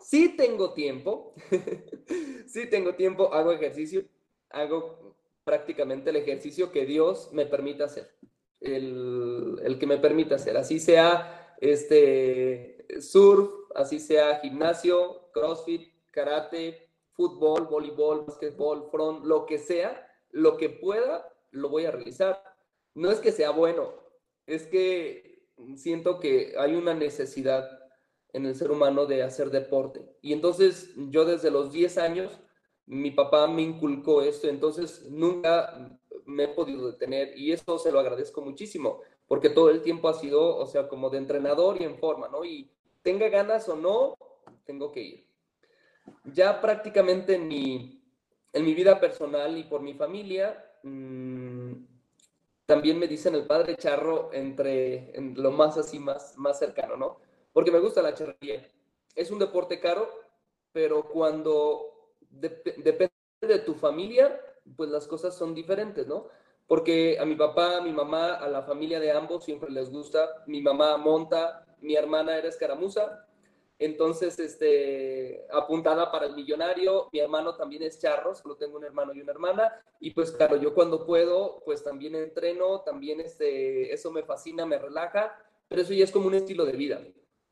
Sí 0.00 0.34
tengo 0.38 0.72
tiempo, 0.72 1.34
sí 2.46 2.70
tengo 2.70 2.94
tiempo, 2.94 3.34
hago 3.34 3.52
ejercicio, 3.52 4.06
hago 4.48 5.18
prácticamente 5.44 6.08
el 6.08 6.16
ejercicio 6.16 6.72
que 6.72 6.86
Dios 6.86 7.28
me 7.30 7.44
permita 7.44 7.84
hacer, 7.84 8.10
el, 8.60 9.60
el 9.62 9.78
que 9.78 9.86
me 9.86 9.98
permita 9.98 10.36
hacer, 10.36 10.56
así 10.56 10.80
sea 10.80 11.54
este 11.60 12.86
surf, 13.00 13.65
así 13.74 13.98
sea 13.98 14.40
gimnasio, 14.40 15.30
crossfit, 15.32 15.92
karate, 16.10 16.90
fútbol, 17.12 17.66
voleibol, 17.66 18.26
básquetbol, 18.26 18.88
front, 18.90 19.24
lo 19.24 19.46
que 19.46 19.58
sea, 19.58 20.06
lo 20.30 20.56
que 20.56 20.68
pueda, 20.68 21.32
lo 21.50 21.68
voy 21.68 21.86
a 21.86 21.90
realizar. 21.90 22.42
No 22.94 23.10
es 23.10 23.20
que 23.20 23.32
sea 23.32 23.50
bueno, 23.50 23.92
es 24.46 24.66
que 24.66 25.46
siento 25.76 26.20
que 26.20 26.54
hay 26.58 26.74
una 26.74 26.94
necesidad 26.94 27.68
en 28.32 28.46
el 28.46 28.54
ser 28.54 28.70
humano 28.70 29.06
de 29.06 29.22
hacer 29.22 29.50
deporte. 29.50 30.06
Y 30.20 30.32
entonces 30.32 30.92
yo 30.96 31.24
desde 31.24 31.50
los 31.50 31.72
10 31.72 31.98
años, 31.98 32.38
mi 32.84 33.10
papá 33.10 33.46
me 33.46 33.62
inculcó 33.62 34.22
esto, 34.22 34.48
entonces 34.48 35.06
nunca 35.10 35.98
me 36.26 36.44
he 36.44 36.48
podido 36.48 36.90
detener 36.90 37.36
y 37.36 37.52
eso 37.52 37.78
se 37.78 37.90
lo 37.90 37.98
agradezco 37.98 38.42
muchísimo, 38.42 39.00
porque 39.26 39.48
todo 39.48 39.70
el 39.70 39.82
tiempo 39.82 40.08
ha 40.08 40.14
sido, 40.14 40.56
o 40.56 40.66
sea, 40.66 40.88
como 40.88 41.08
de 41.08 41.18
entrenador 41.18 41.80
y 41.80 41.84
en 41.84 41.98
forma, 41.98 42.28
¿no? 42.28 42.44
Tenga 43.06 43.28
ganas 43.28 43.68
o 43.68 43.76
no, 43.76 44.18
tengo 44.64 44.90
que 44.90 45.00
ir. 45.00 45.26
Ya 46.24 46.60
prácticamente 46.60 47.36
en 47.36 47.46
mi, 47.46 48.02
en 48.52 48.64
mi 48.64 48.74
vida 48.74 48.98
personal 48.98 49.56
y 49.56 49.62
por 49.62 49.80
mi 49.80 49.94
familia, 49.94 50.72
mmm, 50.82 51.72
también 52.66 52.98
me 52.98 53.06
dicen 53.06 53.36
el 53.36 53.46
padre 53.46 53.76
charro 53.76 54.30
entre 54.32 55.12
lo 55.36 55.52
más 55.52 55.76
así, 55.76 56.00
más, 56.00 56.36
más 56.36 56.58
cercano, 56.58 56.96
¿no? 56.96 57.20
Porque 57.52 57.70
me 57.70 57.78
gusta 57.78 58.02
la 58.02 58.12
charrería. 58.12 58.66
Es 59.14 59.30
un 59.30 59.38
deporte 59.38 59.78
caro, 59.78 60.10
pero 60.72 61.08
cuando 61.08 62.10
depende 62.28 63.12
de 63.40 63.60
tu 63.60 63.74
familia, 63.74 64.40
pues 64.76 64.90
las 64.90 65.06
cosas 65.06 65.32
son 65.36 65.54
diferentes, 65.54 66.08
¿no? 66.08 66.26
Porque 66.66 67.18
a 67.20 67.24
mi 67.24 67.36
papá, 67.36 67.76
a 67.76 67.80
mi 67.82 67.92
mamá, 67.92 68.34
a 68.34 68.48
la 68.48 68.62
familia 68.62 68.98
de 68.98 69.12
ambos 69.12 69.44
siempre 69.44 69.70
les 69.70 69.90
gusta. 69.90 70.42
Mi 70.48 70.60
mamá 70.60 70.96
monta, 70.96 71.65
mi 71.80 71.94
hermana 71.94 72.36
era 72.36 72.48
escaramuza, 72.48 73.26
entonces, 73.78 74.38
este, 74.38 75.46
apuntada 75.52 76.10
para 76.10 76.26
el 76.26 76.34
millonario, 76.34 77.08
mi 77.12 77.18
hermano 77.18 77.56
también 77.56 77.82
es 77.82 77.98
charro, 77.98 78.34
solo 78.34 78.56
tengo 78.56 78.78
un 78.78 78.84
hermano 78.84 79.12
y 79.12 79.20
una 79.20 79.32
hermana, 79.32 79.70
y 80.00 80.12
pues 80.12 80.32
claro, 80.32 80.56
yo 80.56 80.72
cuando 80.72 81.04
puedo, 81.04 81.62
pues 81.64 81.84
también 81.84 82.14
entreno, 82.14 82.80
también 82.80 83.20
este, 83.20 83.92
eso 83.92 84.10
me 84.10 84.22
fascina, 84.22 84.64
me 84.64 84.78
relaja, 84.78 85.36
pero 85.68 85.82
eso 85.82 85.92
ya 85.92 86.04
es 86.04 86.10
como 86.10 86.26
un 86.26 86.34
estilo 86.34 86.64
de 86.64 86.72
vida. 86.72 87.02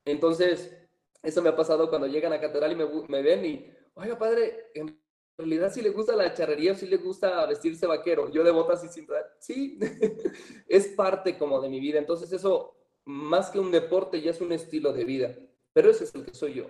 Entonces, 0.07 0.75
eso 1.23 1.43
me 1.43 1.51
ha 1.51 1.57
pasado 1.57 1.91
cuando 1.91 2.07
llegan 2.07 2.33
a 2.33 2.41
catedral 2.41 2.73
y 2.73 2.77
me, 3.09 3.23
ven 3.23 3.45
y, 3.45 3.71
oiga 3.95 4.17
padre, 4.17 4.71
en 4.75 4.99
realidad 5.37 5.73
sí 5.75 5.83
le 5.83 5.91
gusta 5.91 6.17
la 6.17 6.33
charrería, 6.33 6.75
sí 6.75 6.87
le 6.87 6.97
gusta 6.97 7.45
vestirse 7.45 7.87
vaquero, 7.87 8.31
yo 8.31 8.43
de 8.43 8.51
botas 8.51 8.83
y 8.83 8.89
sin... 8.89 9.07
Sí, 9.39 9.79
es 10.69 10.89
parte 10.89 11.37
como 11.37 11.61
de 11.61 11.69
mi 11.69 11.81
vida, 11.81 11.99
entonces 11.99 12.33
eso, 12.33 12.77
más 13.05 13.51
que 13.51 13.59
un 13.59 13.71
deporte, 13.71 14.21
ya 14.21 14.31
es 14.31 14.41
un 14.41 14.53
estilo 14.53 14.93
de 14.93 15.05
vida 15.05 15.37
pero 15.75 15.91
ese 15.91 16.05
es 16.05 16.15
el 16.15 16.25
que 16.25 16.35
soy 16.35 16.55
yo. 16.55 16.67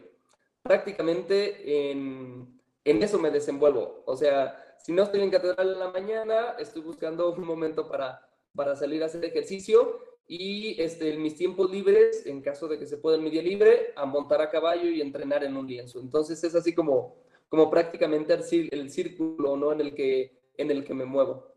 Prácticamente 0.63 1.91
en, 1.93 2.59
en 2.85 3.03
eso 3.03 3.19
me 3.21 3.31
desenvuelvo. 3.31 4.03
O 4.07 4.17
sea, 4.17 4.77
si 4.83 4.93
no 4.93 5.05
estoy 5.05 5.21
en 5.21 5.31
catedral 5.31 5.73
en 5.73 5.79
la 5.79 5.91
mañana, 5.91 6.57
estoy 6.59 6.83
buscando 6.83 7.33
un 7.37 7.47
momento 7.47 7.87
para, 7.87 8.27
para 8.57 8.75
salir 8.75 9.03
a 9.03 9.07
hacer 9.07 9.25
ejercicio 9.25 10.01
y 10.27 10.81
este, 10.81 11.13
en 11.13 11.23
mis 11.23 11.37
tiempos 11.37 11.71
libres, 11.71 12.25
en 12.25 12.41
caso 12.41 12.67
de 12.67 12.79
que 12.79 12.87
se 12.87 12.97
pueda 12.97 13.19
en 13.19 13.25
mi 13.25 13.31
día 13.31 13.43
libre, 13.43 13.93
a 13.95 14.07
montar 14.07 14.41
a 14.41 14.51
caballo 14.51 14.89
y 14.89 15.03
entrenar 15.03 15.45
en 15.45 15.55
un 15.57 15.69
lienzo. 15.69 16.01
Entonces 16.01 16.43
es 16.43 16.55
así 16.55 16.75
como, 16.75 17.17
como 17.51 17.71
prácticamente 17.71 18.33
el, 18.33 18.91
círculo 18.91 19.59
¿no? 19.59 19.73
en, 19.73 19.83
el 19.83 19.95
que, 19.95 20.35
en 20.57 20.71
el 20.71 20.83
que 20.83 20.95
me 20.95 21.05
muevo. 21.05 21.53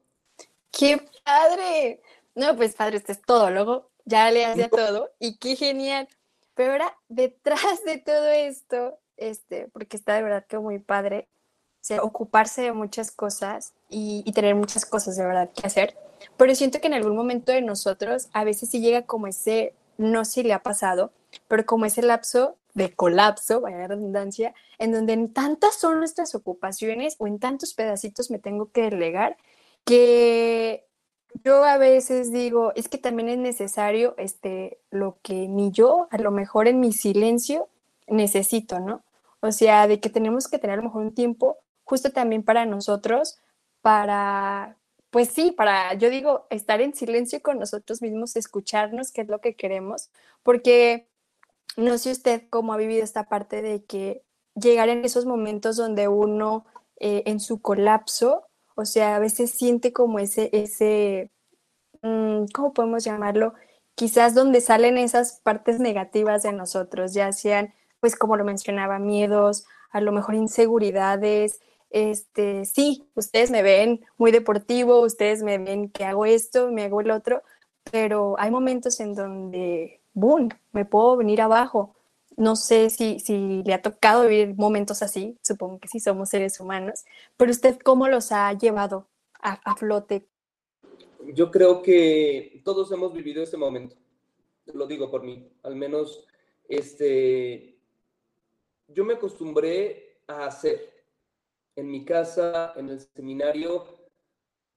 ¡Qué 0.69 1.01
padre! 1.23 2.01
No, 2.35 2.57
pues 2.57 2.75
padre, 2.75 2.97
este 2.97 3.13
es 3.13 3.21
todo, 3.21 3.49
luego 3.49 3.89
ya 4.07 4.31
le 4.31 4.45
hace 4.45 4.67
todo 4.69 5.11
y 5.19 5.37
qué 5.37 5.55
genial. 5.55 6.07
Pero 6.55 6.71
ahora, 6.71 6.97
detrás 7.07 7.83
de 7.85 7.99
todo 7.99 8.27
esto, 8.29 8.97
este, 9.17 9.67
porque 9.67 9.95
está 9.95 10.15
de 10.15 10.23
verdad 10.23 10.45
que 10.47 10.57
muy 10.57 10.79
padre, 10.79 11.27
o 11.81 11.85
sea, 11.87 12.01
ocuparse 12.01 12.63
de 12.63 12.71
muchas 12.71 13.11
cosas 13.11 13.73
y, 13.89 14.23
y, 14.25 14.31
tener 14.31 14.55
muchas 14.55 14.85
cosas 14.85 15.15
de 15.15 15.25
verdad 15.25 15.51
que 15.51 15.67
hacer. 15.67 15.95
Pero 16.35 16.55
siento 16.55 16.81
que 16.81 16.87
en 16.87 16.95
algún 16.95 17.15
momento 17.15 17.51
de 17.51 17.61
nosotros 17.61 18.29
a 18.33 18.43
veces 18.43 18.69
sí 18.71 18.81
llega 18.81 19.03
como 19.03 19.27
ese, 19.27 19.73
no 19.97 20.25
sé 20.25 20.31
si 20.31 20.43
le 20.43 20.53
ha 20.53 20.63
pasado, 20.63 21.11
pero 21.47 21.65
como 21.65 21.85
ese 21.85 22.01
lapso 22.01 22.57
de 22.73 22.93
colapso, 22.93 23.61
vaya 23.61 23.87
redundancia, 23.87 24.53
en 24.79 24.91
donde 24.91 25.13
en 25.13 25.33
tantas 25.33 25.75
son 25.75 25.99
nuestras 25.99 26.35
ocupaciones 26.35 27.15
o 27.19 27.27
en 27.27 27.39
tantos 27.39 27.73
pedacitos 27.73 28.31
me 28.31 28.39
tengo 28.39 28.71
que 28.71 28.83
delegar 28.83 29.37
que 29.83 30.86
yo 31.43 31.63
a 31.63 31.77
veces 31.77 32.31
digo, 32.31 32.73
es 32.75 32.87
que 32.89 32.97
también 32.97 33.29
es 33.29 33.37
necesario 33.37 34.15
este, 34.17 34.79
lo 34.89 35.17
que 35.21 35.47
ni 35.47 35.71
yo, 35.71 36.07
a 36.11 36.17
lo 36.17 36.31
mejor 36.31 36.67
en 36.67 36.79
mi 36.79 36.93
silencio, 36.93 37.69
necesito, 38.07 38.79
¿no? 38.79 39.03
O 39.39 39.51
sea, 39.51 39.87
de 39.87 39.99
que 39.99 40.09
tenemos 40.09 40.47
que 40.47 40.59
tener 40.59 40.75
a 40.75 40.77
lo 40.77 40.87
mejor 40.87 41.03
un 41.03 41.13
tiempo 41.13 41.57
justo 41.83 42.11
también 42.11 42.43
para 42.43 42.65
nosotros, 42.65 43.39
para, 43.81 44.77
pues 45.09 45.29
sí, 45.29 45.51
para, 45.51 45.93
yo 45.93 46.09
digo, 46.09 46.47
estar 46.49 46.81
en 46.81 46.95
silencio 46.95 47.41
con 47.41 47.59
nosotros 47.59 48.01
mismos, 48.01 48.35
escucharnos 48.35 49.11
qué 49.11 49.21
es 49.21 49.27
lo 49.27 49.39
que 49.39 49.55
queremos, 49.55 50.09
porque 50.43 51.07
no 51.77 51.97
sé 51.97 52.11
usted 52.11 52.43
cómo 52.49 52.73
ha 52.73 52.77
vivido 52.77 53.03
esta 53.03 53.29
parte 53.29 53.61
de 53.61 53.83
que 53.83 54.23
llegar 54.55 54.89
en 54.89 55.05
esos 55.05 55.25
momentos 55.25 55.77
donde 55.77 56.07
uno 56.07 56.65
eh, 56.99 57.23
en 57.27 57.39
su 57.39 57.61
colapso 57.61 58.46
o 58.77 58.85
sea, 58.85 59.15
a 59.15 59.19
veces 59.19 59.51
siente 59.51 59.91
como 59.93 60.19
ese, 60.19 60.49
ese, 60.53 61.31
mm, 62.03 62.45
¿cómo 62.53 62.73
podemos 62.73 63.03
llamarlo? 63.03 63.53
Quizás 63.95 64.35
donde 64.35 64.61
salen 64.61 64.97
esas 64.99 65.41
partes 65.41 65.79
negativas 65.79 66.43
de 66.43 66.53
nosotros, 66.53 67.13
ya 67.13 67.31
sean, 67.33 67.73
pues 67.99 68.15
como 68.15 68.37
lo 68.37 68.45
mencionaba, 68.45 68.99
miedos, 68.99 69.65
a 69.91 70.01
lo 70.01 70.11
mejor 70.11 70.35
inseguridades, 70.35 71.59
este, 71.89 72.65
sí, 72.65 73.09
ustedes 73.15 73.49
me 73.51 73.63
ven 73.63 74.05
muy 74.17 74.31
deportivo, 74.31 75.01
ustedes 75.01 75.41
me 75.43 75.57
ven 75.57 75.89
que 75.89 76.05
hago 76.05 76.25
esto, 76.25 76.71
me 76.71 76.83
hago 76.83 77.01
el 77.01 77.11
otro, 77.11 77.41
pero 77.91 78.35
hay 78.39 78.51
momentos 78.51 78.99
en 78.99 79.15
donde, 79.15 80.01
boom, 80.13 80.49
me 80.71 80.85
puedo 80.85 81.17
venir 81.17 81.41
abajo. 81.41 81.95
No 82.37 82.55
sé 82.55 82.91
si, 82.91 83.19
si 83.19 83.63
le 83.63 83.73
ha 83.73 83.81
tocado 83.81 84.27
vivir 84.27 84.55
momentos 84.55 85.01
así, 85.01 85.39
supongo 85.41 85.79
que 85.79 85.87
sí 85.87 85.99
somos 85.99 86.29
seres 86.29 86.59
humanos, 86.59 87.03
pero 87.35 87.49
usted 87.49 87.79
cómo 87.83 88.07
los 88.07 88.31
ha 88.31 88.53
llevado 88.53 89.07
a, 89.39 89.75
flote. 89.75 90.27
Yo 91.33 91.49
creo 91.49 91.81
que 91.81 92.61
todos 92.63 92.91
hemos 92.91 93.11
vivido 93.13 93.41
ese 93.41 93.57
momento, 93.57 93.95
lo 94.65 94.85
digo 94.85 95.09
por 95.09 95.23
mí, 95.23 95.51
al 95.63 95.75
menos 95.75 96.27
este, 96.67 97.79
yo 98.87 99.03
me 99.03 99.15
acostumbré 99.15 100.19
a 100.27 100.45
hacer 100.45 100.93
en 101.75 101.89
mi 101.89 102.05
casa, 102.05 102.73
en 102.75 102.89
el 102.89 102.99
seminario, 102.99 103.85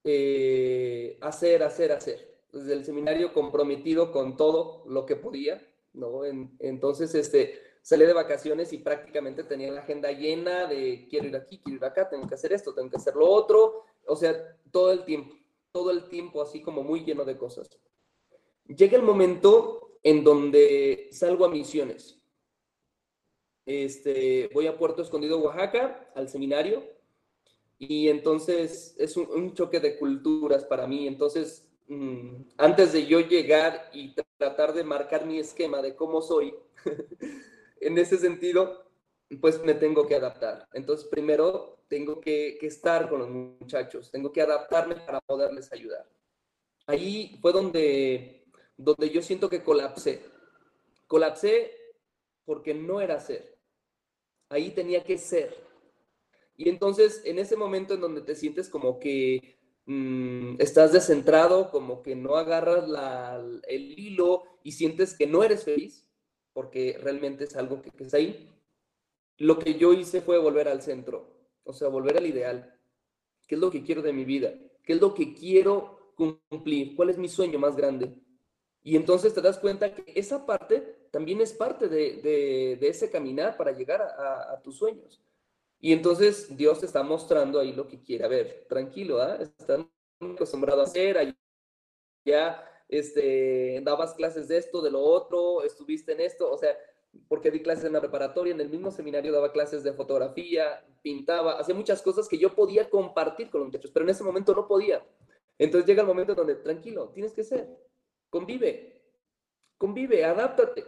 eh, 0.03 1.17
hacer, 1.21 1.63
hacer, 1.63 1.91
hacer. 1.91 2.39
Desde 2.51 2.73
el 2.73 2.85
seminario 2.85 3.33
comprometido 3.33 4.11
con 4.11 4.35
todo 4.35 4.83
lo 4.87 5.05
que 5.05 5.15
podía, 5.15 5.61
¿no? 5.93 6.23
entonces, 6.59 7.13
este, 7.15 7.59
salí 7.81 8.05
de 8.05 8.13
vacaciones 8.13 8.71
y 8.73 8.77
prácticamente 8.77 9.43
tenía 9.43 9.71
la 9.71 9.81
agenda 9.81 10.11
llena 10.11 10.67
de 10.67 11.07
quiero 11.09 11.27
ir 11.27 11.35
aquí, 11.35 11.59
quiero 11.59 11.77
ir 11.77 11.85
acá, 11.85 12.09
tengo 12.09 12.27
que 12.27 12.35
hacer 12.35 12.53
esto, 12.53 12.73
tengo 12.73 12.89
que 12.89 12.97
hacer 12.97 13.15
lo 13.15 13.29
otro, 13.29 13.85
o 14.05 14.15
sea, 14.15 14.57
todo 14.71 14.91
el 14.91 15.03
tiempo, 15.03 15.35
todo 15.71 15.91
el 15.91 16.07
tiempo 16.09 16.41
así 16.41 16.61
como 16.61 16.83
muy 16.83 17.03
lleno 17.03 17.25
de 17.25 17.37
cosas. 17.37 17.69
Llega 18.65 18.97
el 18.97 19.03
momento 19.03 19.97
en 20.03 20.23
donde 20.23 21.09
salgo 21.11 21.45
a 21.45 21.49
misiones. 21.49 22.19
Este, 23.65 24.49
voy 24.53 24.67
a 24.67 24.77
Puerto 24.77 25.01
Escondido, 25.01 25.39
Oaxaca, 25.39 26.11
al 26.15 26.29
seminario, 26.29 26.83
y 27.77 28.09
entonces 28.09 28.95
es 28.97 29.17
un 29.17 29.53
choque 29.53 29.79
de 29.79 29.97
culturas 29.97 30.63
para 30.65 30.87
mí. 30.87 31.07
Entonces, 31.07 31.71
Mm, 31.91 32.45
antes 32.57 32.93
de 32.93 33.05
yo 33.05 33.19
llegar 33.19 33.89
y 33.91 34.15
tratar 34.41 34.73
de 34.73 34.83
marcar 34.83 35.27
mi 35.27 35.37
esquema 35.37 35.83
de 35.83 35.95
cómo 35.95 36.19
soy, 36.19 36.55
en 37.79 37.95
ese 37.99 38.17
sentido, 38.17 38.89
pues 39.39 39.63
me 39.63 39.75
tengo 39.75 40.07
que 40.07 40.15
adaptar. 40.15 40.67
Entonces, 40.73 41.07
primero 41.07 41.83
tengo 41.87 42.19
que, 42.19 42.57
estar 42.61 43.07
con 43.07 43.19
los 43.19 43.29
muchachos, 43.29 44.09
tengo 44.09 44.31
que 44.31 44.41
adaptarme 44.41 44.95
para 44.95 45.21
poderles 45.21 45.71
ayudar. 45.71 46.09
Ahí 46.87 47.37
fue 47.39 47.51
donde, 47.53 48.47
donde 48.77 49.11
yo 49.11 49.21
siento 49.21 49.47
que 49.47 49.63
colapsé. 49.63 50.25
Colapsé 51.05 51.71
porque 52.43 52.73
no 52.73 52.99
era 52.99 53.19
ser. 53.19 53.59
Ahí 54.49 54.71
tenía 54.71 55.03
que 55.03 55.19
ser. 55.19 55.55
Y 56.57 56.67
entonces, 56.67 57.21
en 57.25 57.37
ese 57.37 57.55
momento 57.55 57.93
en 57.93 58.01
donde 58.01 58.21
te 58.21 58.35
sientes 58.35 58.69
como 58.69 58.99
que 58.99 59.60
Mm, 59.93 60.55
estás 60.59 60.93
descentrado, 60.93 61.69
como 61.69 62.01
que 62.01 62.15
no 62.15 62.37
agarras 62.37 62.85
el 63.67 63.99
hilo 63.99 64.43
y 64.63 64.71
sientes 64.71 65.17
que 65.17 65.27
no 65.27 65.43
eres 65.43 65.65
feliz, 65.65 66.07
porque 66.53 66.97
realmente 67.03 67.43
es 67.43 67.57
algo 67.57 67.81
que, 67.81 67.91
es 68.01 68.13
ahí. 68.13 68.49
Lo 69.37 69.59
que 69.59 69.73
yo 69.73 69.91
hice 69.91 70.21
fue 70.21 70.37
volver 70.37 70.69
al 70.69 70.81
centro, 70.81 71.27
o 71.65 71.73
sea, 71.73 71.89
volver 71.89 72.17
al 72.17 72.25
ideal. 72.25 72.73
¿Qué 73.45 73.55
es 73.55 73.61
lo 73.61 73.69
que 73.69 73.83
quiero 73.83 74.01
de 74.01 74.13
mi 74.13 74.23
vida? 74.23 74.53
¿Qué 74.85 74.93
es 74.93 75.01
lo 75.01 75.13
que 75.13 75.33
quiero 75.33 76.13
cumplir? 76.15 76.95
¿Cuál 76.95 77.09
es 77.09 77.17
mi 77.17 77.27
sueño 77.27 77.59
más 77.59 77.75
grande? 77.75 78.13
Y 78.83 78.95
entonces 78.95 79.33
te 79.33 79.41
das 79.41 79.59
cuenta 79.59 79.93
que 79.93 80.05
esa 80.15 80.45
parte 80.45 81.09
también 81.11 81.41
es 81.41 81.51
parte 81.51 81.89
de, 81.89 82.79
ese 82.81 83.11
caminar 83.11 83.57
para 83.57 83.73
llegar 83.73 84.01
a 84.01 84.61
tus 84.63 84.77
sueños. 84.77 85.21
Y 85.81 85.93
entonces 85.93 86.55
Dios 86.55 86.79
te 86.79 86.85
está 86.85 87.01
mostrando 87.01 87.59
ahí 87.59 87.73
lo 87.73 87.87
que 87.87 88.01
quiere. 88.01 88.23
A 88.23 88.27
ver, 88.27 88.65
tranquilo, 88.69 89.19
¿ah? 89.19 89.37
Están 89.41 89.91
acostumbrado 90.21 90.81
a 90.81 90.83
hacer, 90.83 91.35
ya 92.23 92.63
este, 92.87 93.81
dabas 93.83 94.13
clases 94.13 94.47
de 94.47 94.57
esto, 94.57 94.81
de 94.81 94.91
lo 94.91 95.01
otro, 95.01 95.63
estuviste 95.63 96.11
en 96.11 96.21
esto, 96.21 96.51
o 96.51 96.57
sea, 96.57 96.77
porque 97.27 97.49
di 97.49 97.61
clases 97.61 97.85
en 97.85 97.93
la 97.93 97.99
preparatoria, 97.99 98.53
en 98.53 98.61
el 98.61 98.69
mismo 98.69 98.91
seminario 98.91 99.31
daba 99.31 99.51
clases 99.51 99.83
de 99.83 99.93
fotografía, 99.93 100.85
pintaba, 101.01 101.59
hacía 101.59 101.73
muchas 101.73 102.01
cosas 102.01 102.29
que 102.29 102.37
yo 102.37 102.53
podía 102.53 102.89
compartir 102.89 103.49
con 103.49 103.61
los 103.61 103.69
muchachos, 103.69 103.91
pero 103.91 104.05
en 104.05 104.11
ese 104.11 104.23
momento 104.23 104.53
no 104.53 104.67
podía. 104.67 105.03
Entonces 105.57 105.87
llega 105.87 106.01
el 106.01 106.07
momento 106.07 106.35
donde, 106.35 106.55
tranquilo, 106.55 107.09
tienes 107.09 107.33
que 107.33 107.43
ser, 107.43 107.67
convive, 108.29 109.01
convive, 109.77 110.23
adáptate. 110.23 110.85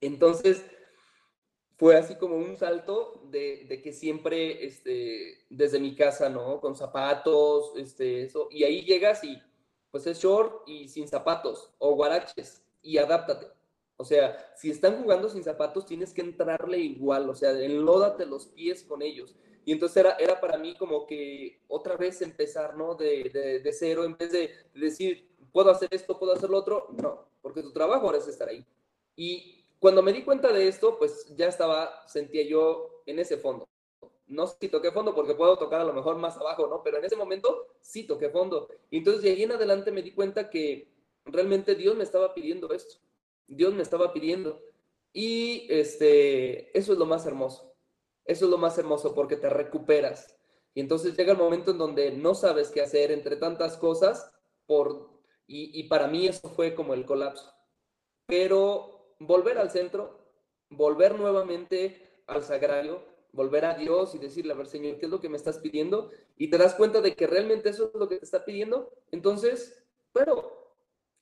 Entonces, 0.00 0.64
fue 1.78 1.96
así 1.96 2.16
como 2.16 2.36
un 2.36 2.56
salto 2.56 3.22
de, 3.30 3.80
que 3.82 3.92
siempre, 3.92 4.66
este, 4.66 5.46
desde 5.48 5.78
mi 5.78 5.94
casa, 5.94 6.28
¿no? 6.28 6.60
Con 6.60 6.74
zapatos, 6.74 7.72
este, 7.76 8.24
eso, 8.24 8.48
y 8.50 8.64
ahí 8.64 8.84
llegas 8.84 9.22
y, 9.22 9.40
pues 9.92 10.06
es 10.08 10.18
short 10.18 10.68
y 10.68 10.88
sin 10.88 11.06
zapatos 11.06 11.70
o 11.78 11.94
guaraches 11.94 12.62
y 12.82 12.98
adáptate. 12.98 13.46
O 13.96 14.04
sea, 14.04 14.52
si 14.56 14.70
están 14.70 15.00
jugando 15.02 15.28
sin 15.28 15.44
zapatos, 15.44 15.86
tienes 15.86 16.12
que 16.12 16.20
entrarle 16.20 16.78
igual, 16.78 17.30
o 17.30 17.34
sea, 17.34 17.52
enlódate 17.52 18.26
los 18.26 18.46
pies 18.46 18.82
con 18.82 19.00
ellos. 19.00 19.36
Y 19.64 19.72
entonces 19.72 19.98
era, 19.98 20.12
era 20.14 20.40
para 20.40 20.58
mí 20.58 20.74
como 20.74 21.06
que 21.06 21.62
otra 21.68 21.96
vez 21.96 22.22
empezar, 22.22 22.76
¿no? 22.76 22.96
De, 22.96 23.60
de, 23.62 23.72
cero, 23.72 24.04
en 24.04 24.16
vez 24.16 24.32
de, 24.32 24.50
decir, 24.74 25.28
puedo 25.52 25.70
hacer 25.70 25.88
esto, 25.92 26.18
puedo 26.18 26.32
hacer 26.32 26.50
lo 26.50 26.58
otro, 26.58 26.88
no, 27.00 27.28
porque 27.40 27.62
tu 27.62 27.72
trabajo 27.72 28.06
ahora 28.06 28.18
es 28.18 28.26
estar 28.26 28.48
ahí. 28.48 28.64
Y 29.14 29.57
cuando 29.78 30.02
me 30.02 30.12
di 30.12 30.24
cuenta 30.24 30.52
de 30.52 30.68
esto, 30.68 30.98
pues 30.98 31.34
ya 31.36 31.46
estaba, 31.46 32.06
sentía 32.06 32.42
yo 32.42 33.02
en 33.06 33.18
ese 33.18 33.36
fondo. 33.36 33.68
No 34.26 34.46
sé 34.46 34.56
si 34.60 34.68
toqué 34.68 34.92
fondo 34.92 35.14
porque 35.14 35.34
puedo 35.34 35.56
tocar 35.56 35.80
a 35.80 35.84
lo 35.84 35.92
mejor 35.92 36.16
más 36.16 36.36
abajo, 36.36 36.66
¿no? 36.66 36.82
Pero 36.82 36.98
en 36.98 37.04
ese 37.04 37.16
momento 37.16 37.66
sí 37.80 38.06
toqué 38.06 38.28
fondo. 38.28 38.68
Y 38.90 38.98
entonces 38.98 39.22
de 39.22 39.30
ahí 39.30 39.42
en 39.42 39.52
adelante 39.52 39.90
me 39.90 40.02
di 40.02 40.12
cuenta 40.12 40.50
que 40.50 40.92
realmente 41.24 41.74
Dios 41.74 41.96
me 41.96 42.04
estaba 42.04 42.34
pidiendo 42.34 42.72
esto. 42.72 42.96
Dios 43.46 43.72
me 43.72 43.82
estaba 43.82 44.12
pidiendo. 44.12 44.60
Y 45.12 45.66
este, 45.70 46.76
eso 46.78 46.92
es 46.92 46.98
lo 46.98 47.06
más 47.06 47.24
hermoso. 47.26 47.74
Eso 48.24 48.44
es 48.44 48.50
lo 48.50 48.58
más 48.58 48.76
hermoso 48.76 49.14
porque 49.14 49.36
te 49.36 49.48
recuperas. 49.48 50.36
Y 50.74 50.80
entonces 50.80 51.16
llega 51.16 51.32
el 51.32 51.38
momento 51.38 51.70
en 51.70 51.78
donde 51.78 52.12
no 52.12 52.34
sabes 52.34 52.70
qué 52.70 52.82
hacer 52.82 53.10
entre 53.10 53.36
tantas 53.36 53.76
cosas 53.78 54.30
por, 54.66 55.10
y, 55.46 55.82
para 55.84 56.06
mí 56.08 56.28
eso 56.28 56.48
fue 56.50 56.74
como 56.74 56.92
el 56.92 57.06
colapso. 57.06 57.52
Pero 58.26 58.97
volver 59.18 59.58
al 59.58 59.70
centro, 59.70 60.18
volver 60.70 61.18
nuevamente 61.18 62.22
al 62.26 62.42
sagrario, 62.42 63.02
volver 63.32 63.64
a 63.64 63.74
Dios 63.74 64.14
y 64.14 64.18
decirle, 64.18 64.52
a 64.52 64.56
ver, 64.56 64.66
Señor, 64.66 64.98
¿qué 64.98 65.06
es 65.06 65.10
lo 65.10 65.20
que 65.20 65.28
me 65.28 65.36
estás 65.36 65.58
pidiendo? 65.58 66.10
Y 66.36 66.50
te 66.50 66.58
das 66.58 66.74
cuenta 66.74 67.00
de 67.00 67.14
que 67.14 67.26
realmente 67.26 67.70
eso 67.70 67.90
es 67.92 67.94
lo 67.94 68.08
que 68.08 68.18
te 68.18 68.24
está 68.24 68.44
pidiendo. 68.44 68.92
Entonces, 69.10 69.82
pero 70.12 70.74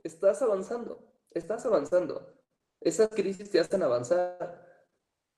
estás 0.02 0.42
avanzando 0.42 1.16
estás 1.38 1.64
avanzando. 1.66 2.34
Esas 2.80 3.08
crisis 3.08 3.50
te 3.50 3.60
hacen 3.60 3.82
avanzar. 3.82 4.64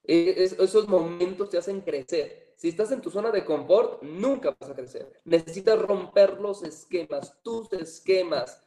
E, 0.04 0.44
esos 0.58 0.88
momentos 0.88 1.50
te 1.50 1.58
hacen 1.58 1.80
crecer. 1.80 2.54
Si 2.56 2.68
estás 2.68 2.90
en 2.92 3.00
tu 3.00 3.10
zona 3.10 3.30
de 3.30 3.44
confort, 3.44 4.02
nunca 4.02 4.56
vas 4.58 4.70
a 4.70 4.74
crecer. 4.74 5.12
Necesitas 5.24 5.78
romper 5.80 6.40
los 6.40 6.62
esquemas, 6.62 7.40
tus 7.42 7.72
esquemas, 7.72 8.64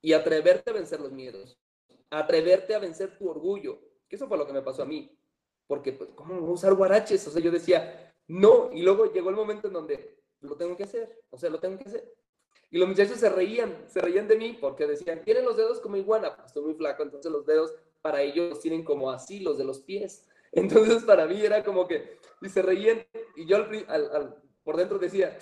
y 0.00 0.14
atreverte 0.14 0.70
a 0.70 0.74
vencer 0.74 1.00
los 1.00 1.12
miedos. 1.12 1.56
Atreverte 2.12 2.74
a 2.74 2.78
vencer 2.78 3.16
tu 3.18 3.28
orgullo. 3.28 3.80
Que 4.08 4.16
eso 4.16 4.28
fue 4.28 4.38
lo 4.38 4.46
que 4.46 4.52
me 4.52 4.62
pasó 4.62 4.82
a 4.82 4.86
mí. 4.86 5.18
Porque, 5.66 5.92
pues, 5.92 6.10
¿cómo 6.14 6.40
voy 6.40 6.50
a 6.50 6.52
usar 6.52 6.74
guaraches? 6.74 7.26
O 7.26 7.30
sea, 7.30 7.42
yo 7.42 7.50
decía, 7.50 8.14
no. 8.28 8.70
Y 8.72 8.82
luego 8.82 9.12
llegó 9.12 9.30
el 9.30 9.36
momento 9.36 9.68
en 9.68 9.74
donde 9.74 10.18
lo 10.40 10.56
tengo 10.56 10.76
que 10.76 10.84
hacer. 10.84 11.24
O 11.30 11.38
sea, 11.38 11.50
lo 11.50 11.58
tengo 11.58 11.78
que 11.78 11.88
hacer. 11.88 12.14
Y 12.72 12.78
los 12.78 12.88
muchachos 12.88 13.18
se 13.18 13.28
reían, 13.28 13.84
se 13.86 14.00
reían 14.00 14.26
de 14.26 14.36
mí 14.36 14.56
porque 14.58 14.86
decían, 14.86 15.22
tienen 15.24 15.44
los 15.44 15.58
dedos 15.58 15.78
como 15.78 15.98
iguana, 15.98 16.34
pues 16.34 16.46
estoy 16.46 16.62
muy 16.62 16.74
flaco, 16.74 17.02
entonces 17.02 17.30
los 17.30 17.44
dedos 17.44 17.74
para 18.00 18.22
ellos 18.22 18.60
tienen 18.60 18.82
como 18.82 19.10
así 19.10 19.40
los 19.40 19.58
de 19.58 19.64
los 19.64 19.80
pies. 19.80 20.26
Entonces 20.52 21.04
para 21.04 21.26
mí 21.26 21.40
era 21.40 21.64
como 21.64 21.86
que, 21.86 22.18
y 22.42 22.48
se 22.48 22.60
reían, 22.60 23.06
y 23.36 23.46
yo 23.46 23.56
al, 23.56 24.36
por 24.62 24.76
dentro 24.76 24.98
decía, 24.98 25.38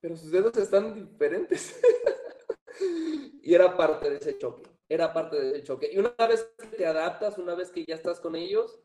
pero 0.00 0.16
sus 0.16 0.30
dedos 0.30 0.56
están 0.56 0.94
diferentes. 0.94 1.78
y 3.42 3.54
era 3.54 3.76
parte 3.76 4.08
de 4.08 4.16
ese 4.16 4.38
choque, 4.38 4.62
era 4.92 5.12
parte 5.12 5.40
de 5.40 5.50
ese 5.50 5.64
choque. 5.64 5.90
Y 5.92 5.98
una 5.98 6.14
vez 6.26 6.50
que 6.58 6.66
te 6.68 6.86
adaptas, 6.86 7.38
una 7.38 7.54
vez 7.54 7.70
que 7.70 7.84
ya 7.84 7.94
estás 7.94 8.20
con 8.20 8.36
ellos, 8.36 8.78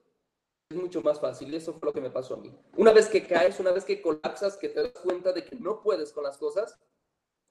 es 0.69 0.77
mucho 0.77 1.01
más 1.01 1.19
fácil. 1.19 1.53
Eso 1.53 1.73
fue 1.73 1.87
lo 1.87 1.93
que 1.93 2.01
me 2.01 2.09
pasó 2.09 2.35
a 2.35 2.37
mí. 2.37 2.53
Una 2.77 2.93
vez 2.93 3.07
que 3.09 3.25
caes, 3.25 3.59
una 3.59 3.71
vez 3.71 3.83
que 3.83 4.01
colapsas, 4.01 4.57
que 4.57 4.69
te 4.69 4.83
das 4.83 4.91
cuenta 5.03 5.33
de 5.33 5.43
que 5.43 5.55
no 5.55 5.81
puedes 5.81 6.11
con 6.13 6.23
las 6.23 6.37
cosas, 6.37 6.79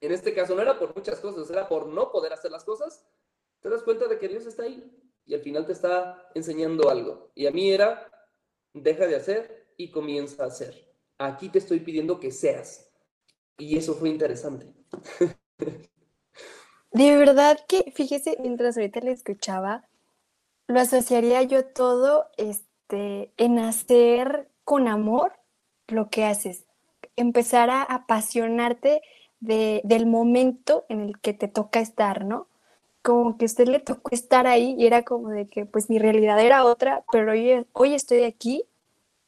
en 0.01 0.13
este 0.13 0.35
caso 0.35 0.55
no 0.55 0.63
era 0.63 0.79
por 0.79 0.95
muchas 0.95 1.21
cosas, 1.21 1.51
era 1.51 1.69
por 1.69 1.87
no 1.87 2.11
poder 2.11 2.33
hacer 2.33 2.51
las 2.51 2.65
cosas, 2.65 3.07
te 3.61 3.69
das 3.69 3.83
cuenta 3.83 4.07
de 4.09 4.19
que 4.19 4.29
Dios 4.29 4.47
está 4.47 4.64
ahí 4.64 4.90
y 5.25 5.35
al 5.35 5.40
final 5.40 5.66
te 5.66 5.73
está 5.73 6.31
enseñando 6.35 6.88
algo. 6.88 7.33
Y 7.35 7.47
a 7.47 7.51
mí 7.51 7.71
era, 7.71 8.11
deja 8.73 9.07
de 9.07 9.16
hacer 9.16 9.75
y 9.77 9.90
comienza 9.90 10.45
a 10.45 10.49
hacer. 10.49 10.95
Aquí 11.19 11.49
te 11.49 11.59
estoy 11.59 11.81
pidiendo 11.81 12.21
que 12.21 12.31
seas. 12.31 12.90
Y 13.59 13.77
eso 13.77 13.95
fue 13.95 14.11
interesante. 14.11 14.66
De 16.92 17.16
verdad 17.16 17.59
que, 17.68 17.92
fíjese, 17.94 18.38
mientras 18.40 18.77
ahorita 18.77 19.01
le 19.01 19.12
escuchaba, 19.12 19.85
lo 20.66 20.81
asociaría 20.81 21.42
yo 21.42 21.64
todo 21.64 22.27
este, 22.37 23.33
en 23.37 23.59
hacer 23.59 24.49
con 24.64 24.88
amor 24.88 25.33
lo 25.88 26.09
que 26.11 26.25
haces. 26.25 26.64
Empezar 27.16 27.70
a 27.70 27.83
apasionarte 27.83 29.03
del 29.40 30.07
momento 30.07 30.85
en 30.88 31.01
el 31.01 31.20
que 31.20 31.33
te 31.35 31.49
toca 31.49 31.81
estar, 31.81 32.25
¿no? 32.25 32.49
Como 33.03 33.37
que 33.37 33.44
a 33.44 33.46
usted 33.46 33.68
le 33.68 33.79
tocó 33.79 34.11
estar 34.12 34.46
ahí 34.46 34.75
y 34.79 34.87
era 34.87 35.05
como 35.05 35.29
de 35.29 35.46
que 35.46 35.66
pues 35.66 35.88
mi 35.90 35.99
realidad 35.99 36.40
era 36.40 36.64
otra, 36.64 37.05
pero 37.12 37.33
hoy, 37.33 37.66
hoy 37.72 37.94
estoy 37.94 38.25
aquí, 38.25 38.64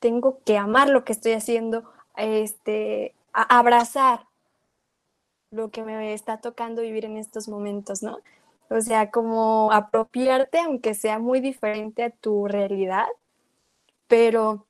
tengo 0.01 0.41
que 0.45 0.59
amar 0.59 0.89
lo 0.89 1.05
que 1.05 1.13
estoy 1.13 1.33
haciendo, 1.33 1.85
este, 2.17 3.15
abrazar 3.33 4.28
lo 5.51 5.71
que 5.71 5.83
me 5.83 6.13
está 6.15 6.41
tocando 6.41 6.83
vivir 6.83 7.05
en 7.05 7.17
estos 7.17 7.49
momentos, 7.49 8.03
¿no? 8.03 8.21
O 8.71 8.81
sea, 8.81 9.11
como 9.11 9.73
apropiarte, 9.73 10.59
aunque 10.61 10.95
sea 10.95 11.19
muy 11.19 11.41
diferente 11.41 12.03
a 12.05 12.11
tu 12.11 12.47
realidad, 12.47 13.07
pero 14.07 14.67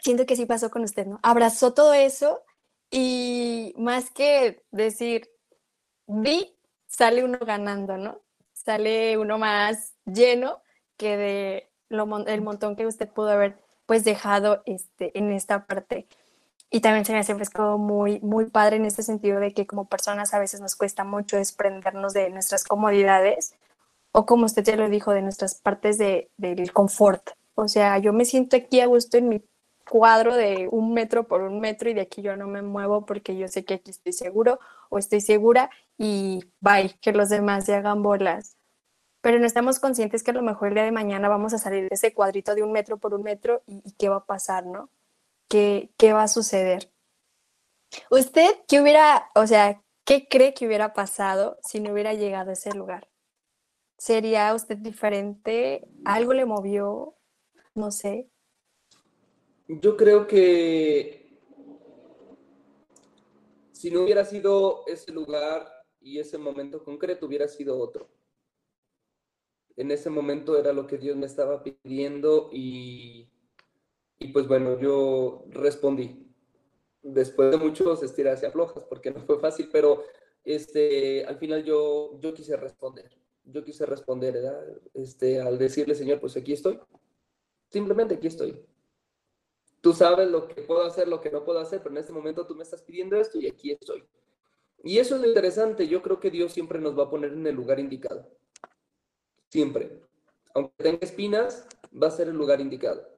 siento 0.00 0.26
que 0.26 0.36
sí 0.36 0.46
pasó 0.46 0.70
con 0.70 0.82
usted, 0.82 1.06
¿no? 1.06 1.20
Abrazó 1.22 1.74
todo 1.74 1.94
eso 1.94 2.42
y 2.90 3.74
más 3.76 4.10
que 4.10 4.62
decir, 4.70 5.30
vi, 6.06 6.56
sale 6.86 7.24
uno 7.24 7.38
ganando, 7.40 7.96
¿no? 7.96 8.20
Sale 8.52 9.18
uno 9.18 9.38
más 9.38 9.94
lleno 10.06 10.60
que 10.96 11.16
de 11.16 11.68
lo, 11.88 12.26
el 12.26 12.42
montón 12.42 12.74
que 12.76 12.86
usted 12.86 13.08
pudo 13.08 13.30
haber 13.30 13.58
pues 13.86 14.04
dejado 14.04 14.62
este, 14.66 15.16
en 15.18 15.30
esta 15.30 15.66
parte. 15.66 16.06
Y 16.70 16.80
también 16.80 17.04
se 17.04 17.12
me 17.12 17.20
hace 17.20 17.34
como 17.52 17.78
muy, 17.78 18.20
muy 18.20 18.46
padre 18.46 18.76
en 18.76 18.86
este 18.86 19.02
sentido 19.02 19.40
de 19.40 19.54
que 19.54 19.66
como 19.66 19.88
personas 19.88 20.34
a 20.34 20.38
veces 20.38 20.60
nos 20.60 20.74
cuesta 20.74 21.04
mucho 21.04 21.36
desprendernos 21.36 22.12
de 22.12 22.30
nuestras 22.30 22.64
comodidades 22.64 23.54
o 24.12 24.24
como 24.24 24.46
usted 24.46 24.64
ya 24.64 24.76
lo 24.76 24.88
dijo, 24.88 25.12
de 25.12 25.20
nuestras 25.20 25.56
partes 25.56 25.98
de, 25.98 26.30
del 26.38 26.72
confort. 26.72 27.32
O 27.54 27.68
sea, 27.68 27.98
yo 27.98 28.14
me 28.14 28.24
siento 28.24 28.56
aquí 28.56 28.80
a 28.80 28.86
gusto 28.86 29.18
en 29.18 29.28
mi 29.28 29.42
cuadro 29.88 30.34
de 30.34 30.68
un 30.70 30.94
metro 30.94 31.26
por 31.28 31.42
un 31.42 31.60
metro 31.60 31.90
y 31.90 31.94
de 31.94 32.00
aquí 32.00 32.22
yo 32.22 32.34
no 32.34 32.46
me 32.46 32.62
muevo 32.62 33.04
porque 33.04 33.36
yo 33.36 33.46
sé 33.48 33.64
que 33.66 33.74
aquí 33.74 33.90
estoy 33.90 34.14
seguro 34.14 34.58
o 34.88 34.98
estoy 34.98 35.20
segura 35.20 35.70
y 35.98 36.44
bye, 36.60 36.96
que 37.02 37.12
los 37.12 37.28
demás 37.28 37.66
se 37.66 37.74
hagan 37.74 38.02
bolas. 38.02 38.56
Pero 39.20 39.38
no 39.38 39.46
estamos 39.46 39.80
conscientes 39.80 40.22
que 40.22 40.30
a 40.30 40.34
lo 40.34 40.42
mejor 40.42 40.68
el 40.68 40.74
día 40.74 40.84
de 40.84 40.92
mañana 40.92 41.28
vamos 41.28 41.52
a 41.52 41.58
salir 41.58 41.82
de 41.88 41.94
ese 41.94 42.14
cuadrito 42.14 42.54
de 42.54 42.62
un 42.62 42.72
metro 42.72 42.96
por 42.98 43.12
un 43.12 43.22
metro 43.22 43.62
y, 43.66 43.92
qué 43.98 44.08
va 44.08 44.16
a 44.16 44.24
pasar, 44.24 44.64
¿no? 44.66 44.88
¿Qué, 45.48 45.90
¿Qué 45.96 46.12
va 46.12 46.24
a 46.24 46.28
suceder? 46.28 46.92
¿Usted 48.10 48.50
qué 48.68 48.80
hubiera, 48.80 49.30
o 49.34 49.46
sea, 49.46 49.82
qué 50.04 50.26
cree 50.28 50.54
que 50.54 50.66
hubiera 50.66 50.92
pasado 50.92 51.58
si 51.62 51.80
no 51.80 51.92
hubiera 51.92 52.14
llegado 52.14 52.50
a 52.50 52.54
ese 52.54 52.72
lugar? 52.74 53.08
¿Sería 53.98 54.54
usted 54.54 54.76
diferente? 54.76 55.88
¿Algo 56.04 56.34
le 56.34 56.44
movió? 56.44 57.16
No 57.74 57.90
sé. 57.90 58.30
Yo 59.68 59.96
creo 59.96 60.26
que 60.26 61.26
si 63.72 63.90
no 63.90 64.02
hubiera 64.02 64.24
sido 64.24 64.84
ese 64.86 65.12
lugar 65.12 65.70
y 66.00 66.18
ese 66.18 66.38
momento 66.38 66.84
concreto, 66.84 67.26
hubiera 67.26 67.48
sido 67.48 67.78
otro. 67.78 68.08
En 69.76 69.90
ese 69.90 70.08
momento 70.08 70.56
era 70.56 70.72
lo 70.72 70.86
que 70.86 70.98
Dios 70.98 71.16
me 71.16 71.26
estaba 71.26 71.62
pidiendo 71.62 72.48
y, 72.52 73.28
y 74.18 74.28
pues 74.28 74.46
bueno, 74.46 74.78
yo 74.78 75.44
respondí. 75.50 76.22
Después 77.02 77.50
de 77.50 77.56
muchos 77.58 78.02
estiras 78.02 78.42
y 78.42 78.46
aflojas, 78.46 78.84
porque 78.84 79.10
no 79.10 79.20
fue 79.20 79.38
fácil, 79.38 79.68
pero 79.72 80.02
este, 80.44 81.24
al 81.24 81.38
final 81.38 81.64
yo, 81.64 82.18
yo 82.20 82.34
quise 82.34 82.56
responder. 82.56 83.16
Yo 83.44 83.62
quise 83.64 83.86
responder, 83.86 84.34
Este, 84.94 85.40
al 85.40 85.56
decirle, 85.56 85.94
Señor, 85.94 86.18
pues 86.18 86.36
aquí 86.36 86.52
estoy. 86.52 86.80
Simplemente 87.68 88.16
aquí 88.16 88.26
estoy 88.26 88.66
tú 89.86 89.92
sabes 89.92 90.28
lo 90.28 90.48
que 90.48 90.62
puedo 90.62 90.84
hacer, 90.84 91.06
lo 91.06 91.20
que 91.20 91.30
no 91.30 91.44
puedo 91.44 91.60
hacer, 91.60 91.80
pero 91.80 91.94
en 91.94 91.98
este 91.98 92.12
momento 92.12 92.44
tú 92.44 92.56
me 92.56 92.64
estás 92.64 92.82
pidiendo 92.82 93.14
esto 93.14 93.38
y 93.38 93.46
aquí 93.46 93.70
estoy. 93.70 94.02
Y 94.82 94.98
eso 94.98 95.14
es 95.14 95.20
lo 95.20 95.28
interesante, 95.28 95.86
yo 95.86 96.02
creo 96.02 96.18
que 96.18 96.28
Dios 96.28 96.52
siempre 96.52 96.80
nos 96.80 96.98
va 96.98 97.04
a 97.04 97.08
poner 97.08 97.32
en 97.32 97.46
el 97.46 97.54
lugar 97.54 97.78
indicado. 97.78 98.28
Siempre. 99.48 100.00
Aunque 100.56 100.82
tenga 100.82 100.98
espinas, 101.02 101.68
va 102.02 102.08
a 102.08 102.10
ser 102.10 102.26
el 102.26 102.34
lugar 102.34 102.60
indicado. 102.60 103.15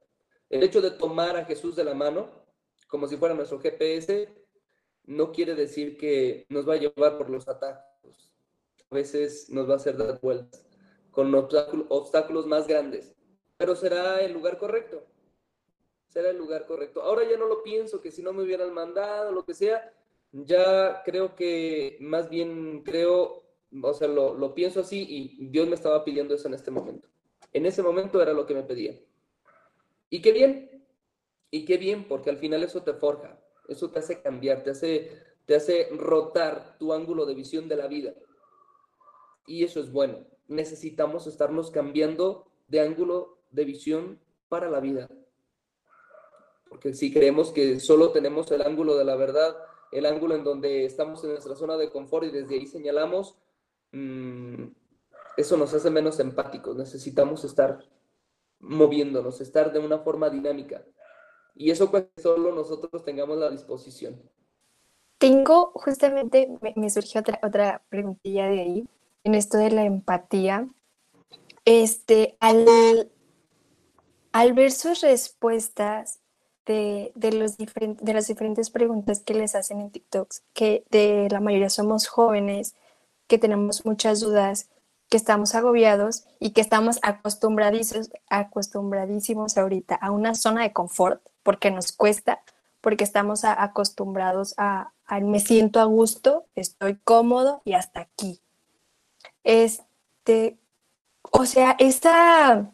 El 0.49 0.63
hecho 0.63 0.81
de 0.81 0.91
tomar 0.91 1.37
a 1.37 1.45
Jesús 1.45 1.75
de 1.75 1.83
la 1.83 1.93
mano, 1.93 2.29
como 2.87 3.07
si 3.07 3.17
fuera 3.17 3.35
nuestro 3.35 3.59
GPS, 3.59 4.29
no 5.05 5.31
quiere 5.31 5.55
decir 5.55 5.97
que 5.97 6.45
nos 6.49 6.67
va 6.67 6.73
a 6.73 6.77
llevar 6.77 7.17
por 7.17 7.29
los 7.29 7.47
atajos. 7.47 8.33
A 8.89 8.95
veces 8.95 9.49
nos 9.49 9.69
va 9.69 9.73
a 9.73 9.77
hacer 9.77 9.97
dar 9.97 10.19
vueltas 10.19 10.65
con 11.11 11.33
obstáculos 11.35 12.47
más 12.47 12.67
grandes, 12.67 13.15
pero 13.57 13.75
será 13.75 14.21
el 14.21 14.33
lugar 14.33 14.57
correcto 14.57 15.05
será 16.09 16.31
el 16.31 16.37
lugar 16.37 16.65
correcto. 16.65 17.01
Ahora 17.01 17.23
ya 17.29 17.37
no 17.37 17.47
lo 17.47 17.63
pienso, 17.63 18.01
que 18.01 18.11
si 18.11 18.21
no 18.21 18.33
me 18.33 18.43
hubieran 18.43 18.73
mandado, 18.73 19.31
lo 19.31 19.45
que 19.45 19.53
sea, 19.53 19.93
Ya 20.31 21.01
creo 21.03 21.35
que 21.35 21.97
más 22.01 22.29
bien 22.29 22.83
creo, 22.83 23.43
o 23.81 23.93
sea, 23.93 24.07
lo, 24.07 24.35
lo 24.35 24.53
pienso 24.53 24.81
así 24.81 25.05
y 25.09 25.47
Dios 25.49 25.67
me 25.67 25.73
estaba 25.75 26.03
pidiendo 26.03 26.35
eso 26.35 26.47
en 26.47 26.53
este 26.53 26.69
momento. 26.71 27.07
En 27.51 27.65
ese 27.65 27.81
momento 27.81 28.21
era 28.21 28.33
lo 28.33 28.45
que 28.45 28.53
me 28.53 28.63
pedía. 28.63 28.99
Y 30.09 30.21
qué 30.21 30.31
bien, 30.31 30.85
y 31.51 31.65
qué 31.65 31.77
bien, 31.77 32.07
porque 32.07 32.29
al 32.29 32.37
final 32.37 32.63
eso 32.63 32.83
te 32.83 32.93
forja, 32.93 33.39
eso 33.67 33.89
te 33.91 33.99
hace 33.99 34.21
cambiar, 34.21 34.63
te 34.63 34.71
hace, 34.71 35.89
rotar 35.91 36.77
tu 36.77 36.93
ángulo 36.93 37.25
de 37.25 37.35
visión 37.35 37.67
de 37.67 37.75
la 37.75 37.87
vida. 37.87 38.13
Y 39.47 39.63
eso 39.63 39.79
es 39.79 39.91
bueno. 39.91 40.25
Necesitamos 40.47 41.27
estarnos 41.27 41.71
cambiando 41.71 42.51
de 42.67 42.81
ángulo 42.81 43.39
de 43.51 43.65
visión 43.65 44.19
para 44.47 44.69
la 44.69 44.79
vida. 44.79 45.09
Porque 46.67 46.93
si 46.93 47.11
creemos 47.11 47.51
que 47.51 47.79
solo 47.79 48.11
tenemos 48.11 48.51
el 48.51 48.61
ángulo 48.61 48.95
de 48.95 49.05
la 49.05 49.15
verdad, 49.15 49.57
el 49.91 50.05
ángulo 50.05 50.35
en 50.35 50.43
donde 50.43 50.85
estamos 50.85 51.23
en 51.23 51.31
nuestra 51.31 51.55
zona 51.55 51.77
de 51.77 51.89
confort 51.89 52.25
y 52.25 52.31
desde 52.31 52.55
ahí 52.55 52.67
señalamos, 52.67 53.35
mmm, 53.91 54.65
eso 55.35 55.57
nos 55.57 55.73
hace 55.73 55.89
menos 55.89 56.19
empáticos. 56.19 56.75
Necesitamos 56.75 57.43
estar 57.43 57.79
moviéndonos, 58.59 59.41
estar 59.41 59.71
de 59.71 59.79
una 59.79 59.99
forma 59.99 60.29
dinámica. 60.29 60.83
Y 61.55 61.71
eso 61.71 61.89
pues 61.91 62.05
solo 62.17 62.53
nosotros 62.53 63.03
tengamos 63.03 63.37
la 63.37 63.49
disposición. 63.49 64.21
Tengo, 65.17 65.71
justamente, 65.75 66.47
me, 66.75 66.89
surgió 66.89 67.19
otra, 67.19 67.39
otra 67.43 67.83
preguntilla 67.89 68.47
de 68.47 68.61
ahí, 68.61 68.87
en 69.25 69.35
esto 69.35 69.57
de 69.57 69.71
la 69.71 69.83
empatía. 69.83 70.69
Este, 71.65 72.37
al, 72.39 72.65
al 74.31 74.53
ver 74.53 74.71
sus 74.71 75.01
respuestas 75.01 76.19
de, 76.65 77.11
de, 77.15 77.33
los 77.33 77.57
diferentes, 77.57 78.05
de 78.05 78.13
las 78.13 78.27
diferentes 78.27 78.69
preguntas 78.69 79.19
que 79.19 79.33
les 79.33 79.55
hacen 79.55 79.81
en 79.81 79.91
TikTok, 79.91 80.31
que 80.53 80.85
de 80.89 81.27
la 81.29 81.41
mayoría 81.41 81.69
somos 81.69 82.07
jóvenes, 82.07 82.75
que 83.27 83.37
tenemos 83.37 83.85
muchas 83.85 84.21
dudas, 84.21 84.69
que 85.09 85.17
estamos 85.17 85.55
agobiados 85.55 86.23
y 86.39 86.51
que 86.51 86.61
estamos 86.61 86.99
acostumbradísimos, 87.01 89.57
ahorita 89.57 89.95
a 89.95 90.11
una 90.11 90.35
zona 90.35 90.61
de 90.61 90.71
confort 90.71 91.21
porque 91.43 91.71
nos 91.71 91.91
cuesta, 91.91 92.43
porque 92.79 93.03
estamos 93.03 93.43
acostumbrados 93.43 94.53
a, 94.57 94.93
me 95.21 95.39
siento 95.39 95.79
a 95.79 95.85
gusto, 95.85 96.45
estoy 96.55 96.97
cómodo 97.03 97.63
y 97.65 97.73
hasta 97.73 98.01
aquí. 98.01 98.39
Este, 99.43 100.59
o 101.31 101.45
sea, 101.45 101.75
esa, 101.79 102.71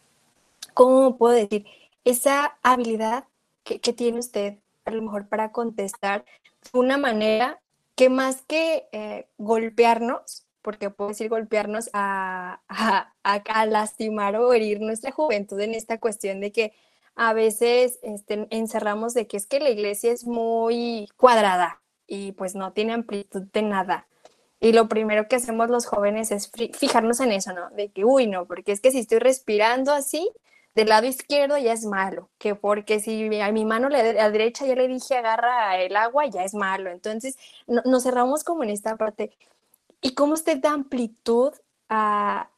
¿cómo 0.74 1.17
puedo 1.17 1.34
decir? 1.34 1.65
Esa 2.04 2.58
habilidad 2.62 3.24
que, 3.63 3.80
tiene 3.80 4.19
usted 4.19 4.58
a 4.84 4.91
lo 4.91 5.02
mejor 5.02 5.28
para 5.28 5.54
contestar 5.54 6.26
de 6.71 6.80
una 6.80 6.98
manera 6.98 7.62
que 7.95 8.10
más 8.10 8.41
que 8.41 8.89
eh, 8.91 9.30
golpearnos, 9.38 10.44
porque 10.65 10.89
puedo 10.89 11.10
decir 11.10 11.30
golpearnos 11.30 11.91
a, 11.93 12.62
a, 13.23 13.65
lastimar 13.67 14.36
o 14.36 14.51
herir 14.51 14.82
nuestra 14.82 15.12
juventud 15.12 15.60
en 15.62 15.75
esta 15.75 15.99
cuestión 15.99 16.41
de 16.41 16.51
que 16.51 16.73
a 17.15 17.34
veces 17.34 17.99
este, 18.01 18.47
encerramos 18.49 19.13
de 19.13 19.28
que 19.28 19.38
es 19.38 19.45
que 19.45 19.60
la 19.60 19.69
iglesia 19.69 20.12
es 20.12 20.25
muy 20.25 21.08
cuadrada 21.17 21.82
y 22.08 22.32
pues 22.34 22.56
no 22.56 22.73
tiene 22.73 22.93
amplitud 22.93 23.43
de 23.54 23.62
nada. 23.62 24.08
Y 24.60 24.73
lo 24.73 24.88
primero 24.88 25.28
que 25.28 25.36
hacemos 25.36 25.69
los 25.69 25.86
jóvenes 25.86 26.32
es 26.32 26.51
fijarnos 26.73 27.19
en 27.19 27.32
eso, 27.32 27.54
¿no? 27.54 27.69
De 27.71 27.91
que, 27.91 28.04
uy, 28.04 28.25
no, 28.25 28.47
porque 28.47 28.71
es 28.71 28.82
que 28.82 28.91
si 28.91 28.99
estoy 28.99 29.19
respirando 29.19 29.93
así, 29.93 30.32
del 30.73 30.89
lado 30.89 31.06
izquierdo 31.06 31.58
ya 31.58 31.73
es 31.73 31.86
malo, 31.86 32.30
que 32.38 32.56
porque 32.56 32.99
si 32.99 33.39
a 33.39 33.51
mi 33.51 33.65
mano 33.65 33.88
a 33.88 34.30
derecha 34.30 34.65
ya 34.65 34.75
le 34.75 34.88
dije 34.88 35.15
agarra 35.15 35.78
el 35.78 35.95
agua, 35.95 36.25
ya 36.25 36.43
es 36.43 36.54
malo. 36.54 36.89
Entonces 36.89 37.38
nos 37.67 38.04
cerramos 38.04 38.43
como 38.43 38.63
en 38.63 38.71
esta 38.71 38.97
parte 38.97 39.32
y 40.05 40.13
cómo 40.13 40.35
usted 40.35 40.61
da 40.61 40.71
amplitud 40.71 41.51
a, 41.89 42.51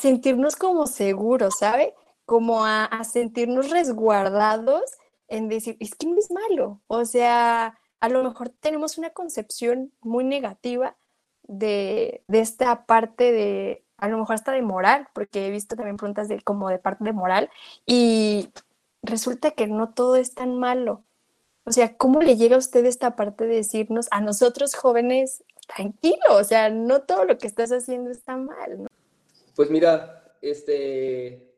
sentirnos 0.00 0.56
como 0.56 0.88
seguros, 0.88 1.54
¿sabe? 1.60 1.94
Como 2.24 2.64
a, 2.64 3.04
sentirnos 3.04 3.70
resguardados 3.70 4.82
en 5.28 5.48
decir, 5.48 5.76
es 5.78 5.94
que 5.94 6.08
no 6.08 6.18
es 6.18 6.32
malo. 6.32 6.80
O 6.88 7.04
sea, 7.04 7.78
a 8.00 8.08
lo 8.08 8.24
mejor 8.24 8.48
tenemos 8.48 8.98
una 8.98 9.10
concepción 9.10 9.92
muy 10.00 10.24
negativa 10.24 10.96
de, 11.44 12.24
esta 12.26 12.84
parte 12.84 13.30
de, 13.30 13.84
a 13.96 14.08
lo 14.08 14.18
mejor 14.18 14.34
hasta 14.34 14.50
de 14.50 14.62
moral, 14.62 15.06
porque 15.14 15.46
he 15.46 15.50
visto 15.50 15.76
también 15.76 15.98
preguntas 15.98 16.26
de 16.26 16.40
como 16.40 16.68
de 16.68 16.80
parte 16.80 17.04
de 17.04 17.12
moral, 17.12 17.48
y 17.86 18.48
resulta 19.02 19.52
que 19.52 19.68
no 19.68 19.90
todo 19.90 20.16
es 20.16 20.34
tan 20.34 20.58
malo. 20.58 21.04
O 21.64 21.70
sea, 21.70 21.96
¿cómo 21.96 22.22
le 22.22 22.36
llega 22.36 22.56
a 22.56 22.58
usted 22.58 22.84
esta 22.86 23.14
parte 23.14 23.46
de 23.46 23.54
decirnos 23.54 24.08
a 24.10 24.20
nosotros 24.20 24.74
jóvenes, 24.74 25.44
tranquilo, 25.74 26.36
o 26.38 26.44
sea, 26.44 26.70
no 26.70 27.02
todo 27.02 27.24
lo 27.24 27.38
que 27.38 27.46
estás 27.46 27.70
haciendo 27.70 28.10
está 28.10 28.36
mal. 28.36 28.82
¿no? 28.82 28.88
Pues 29.54 29.70
mira, 29.70 30.36
este, 30.40 31.54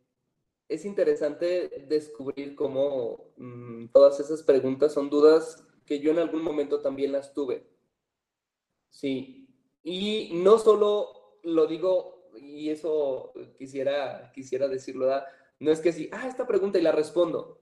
es 0.69 0.85
interesante 0.85 1.87
descubrir 1.89 2.55
cómo 2.55 3.33
mm, 3.37 3.87
todas 3.93 4.21
esas 4.21 4.43
preguntas 4.43 4.93
son 4.93 5.11
dudas 5.11 5.65
que 5.87 6.01
yo 6.01 6.11
en 6.11 6.19
algún 6.19 6.43
momento 6.43 6.81
también 6.81 7.13
las 7.13 7.33
tuve. 7.35 7.67
Sí, 8.91 9.49
y 9.83 10.31
no 10.35 10.59
solo 10.59 11.39
lo 11.43 11.67
digo, 11.67 12.31
y 12.37 12.71
eso 12.71 13.33
quisiera, 13.59 14.31
quisiera 14.33 14.69
decirlo, 14.69 15.11
no 15.59 15.71
es 15.71 15.81
que 15.81 15.93
si, 15.93 16.09
ah, 16.13 16.27
esta 16.27 16.47
pregunta 16.47 16.79
y 16.79 16.83
la 16.83 16.93
respondo. 16.93 17.61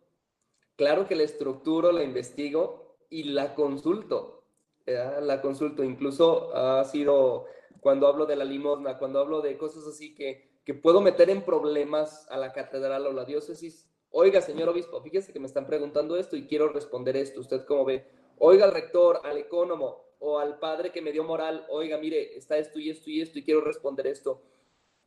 Claro 0.77 1.07
que 1.07 1.17
la 1.17 1.25
estructuro, 1.25 1.93
la 1.93 2.03
investigo 2.03 2.97
y 3.11 3.25
la 3.25 3.55
consulto 3.55 4.42
la 4.87 5.41
consulto. 5.41 5.85
Incluso 5.85 6.55
ha 6.55 6.85
sido 6.85 7.47
cuando 7.81 8.07
hablo 8.07 8.27
de 8.27 8.37
la 8.37 8.45
limosna, 8.45 8.99
cuando 8.99 9.19
hablo 9.19 9.41
de 9.41 9.57
cosas 9.59 9.87
así 9.87 10.15
que, 10.15 10.61
que 10.65 10.75
puedo 10.75 11.01
meter 11.01 11.31
en 11.31 11.45
problemas 11.45 12.27
a 12.31 12.37
la 12.37 12.53
catedral 12.53 13.07
o 13.07 13.13
la 13.13 13.25
diócesis. 13.25 13.89
Oiga, 14.11 14.41
señor 14.41 14.69
obispo, 14.69 15.01
fíjese 15.03 15.33
que 15.33 15.41
me 15.41 15.47
están 15.47 15.67
preguntando 15.67 16.17
esto 16.17 16.37
y 16.37 16.47
quiero 16.47 16.69
responder 16.69 17.17
esto. 17.17 17.41
¿Usted 17.41 17.65
cómo 17.65 17.85
ve? 17.85 18.07
Oiga 18.39 18.65
al 18.65 18.73
rector, 18.73 19.21
al 19.25 19.39
ecónomo 19.39 20.05
o 20.19 20.39
al 20.39 20.59
padre 20.59 20.93
que 20.93 21.03
me 21.03 21.13
dio 21.13 21.25
moral. 21.25 21.67
Oiga, 21.71 21.99
mire, 21.99 22.37
está 22.37 22.59
esto 22.59 22.79
y 22.79 22.91
esto 22.91 23.11
y 23.11 23.21
esto 23.21 23.39
y 23.39 23.45
quiero 23.45 23.63
responder 23.63 24.07
esto. 24.07 24.43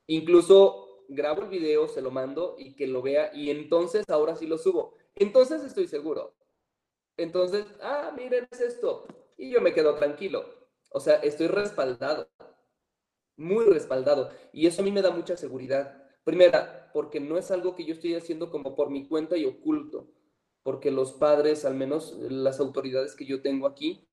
Incluso 0.08 1.04
grabo 1.08 1.44
el 1.44 1.50
video, 1.50 1.88
se 1.88 2.02
lo 2.02 2.12
mando 2.12 2.56
y 2.58 2.76
que 2.76 2.88
lo 2.88 3.02
vea 3.02 3.32
y 3.34 3.52
entonces 3.52 4.04
ahora 4.10 4.36
sí 4.36 4.48
lo 4.48 4.58
subo. 4.58 4.96
Entonces 5.16 5.64
estoy 5.64 5.88
seguro. 5.88 6.34
Entonces, 7.16 7.66
ah, 7.82 8.12
miren, 8.18 8.48
es 8.52 8.60
esto 8.60 9.06
y 9.38 9.52
yo 9.52 9.62
me 9.62 9.74
quedo 9.74 9.96
tranquilo. 9.96 10.46
O 10.92 11.00
sea, 11.00 11.16
estoy 11.16 11.48
respaldado, 11.48 12.30
muy 13.38 13.66
respaldado. 13.66 14.32
Y 14.54 14.68
eso 14.68 14.82
a 14.82 14.86
mí 14.86 14.92
me 14.92 15.02
da 15.02 15.12
mucha 15.12 15.36
seguridad. 15.36 16.02
Primera, 16.24 16.90
porque 16.94 17.20
no 17.20 17.38
es 17.38 17.52
algo 17.52 17.76
que 17.76 17.86
yo 17.86 17.94
estoy 17.94 18.16
haciendo 18.16 18.50
como 18.50 18.76
por 18.76 18.90
mi 18.90 19.08
cuenta 19.08 19.38
y 19.38 19.46
oculto, 19.46 20.08
porque 20.64 20.90
los 20.90 21.14
padres, 21.14 21.66
al 21.66 21.76
menos 21.76 22.18
las 22.18 22.60
autoridades 22.60 23.16
que 23.16 23.26
yo 23.26 23.42
tengo 23.42 23.68
aquí, 23.68 24.08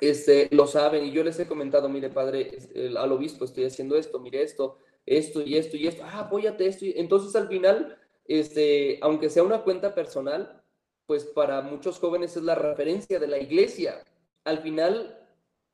este, 0.00 0.48
lo 0.50 0.66
saben 0.66 1.04
y 1.04 1.12
yo 1.12 1.22
les 1.22 1.38
he 1.38 1.46
comentado, 1.46 1.88
mire 1.88 2.08
padre, 2.10 2.50
al 2.96 3.12
obispo 3.12 3.44
estoy 3.44 3.64
haciendo 3.64 3.96
esto, 3.96 4.18
mire 4.18 4.42
esto, 4.42 4.78
esto 5.06 5.42
y 5.42 5.56
esto 5.56 5.76
y 5.76 5.86
esto, 5.86 6.02
ah, 6.04 6.20
apóyate 6.20 6.66
esto. 6.66 6.86
Entonces 6.96 7.36
al 7.36 7.48
final, 7.48 7.98
este, 8.24 8.98
aunque 9.02 9.30
sea 9.30 9.44
una 9.44 9.62
cuenta 9.62 9.94
personal, 9.94 10.64
pues 11.06 11.24
para 11.24 11.60
muchos 11.60 11.98
jóvenes 11.98 12.36
es 12.36 12.42
la 12.42 12.54
referencia 12.54 13.20
de 13.20 13.28
la 13.28 13.38
iglesia 13.38 14.02
al 14.44 14.58
final 14.58 15.20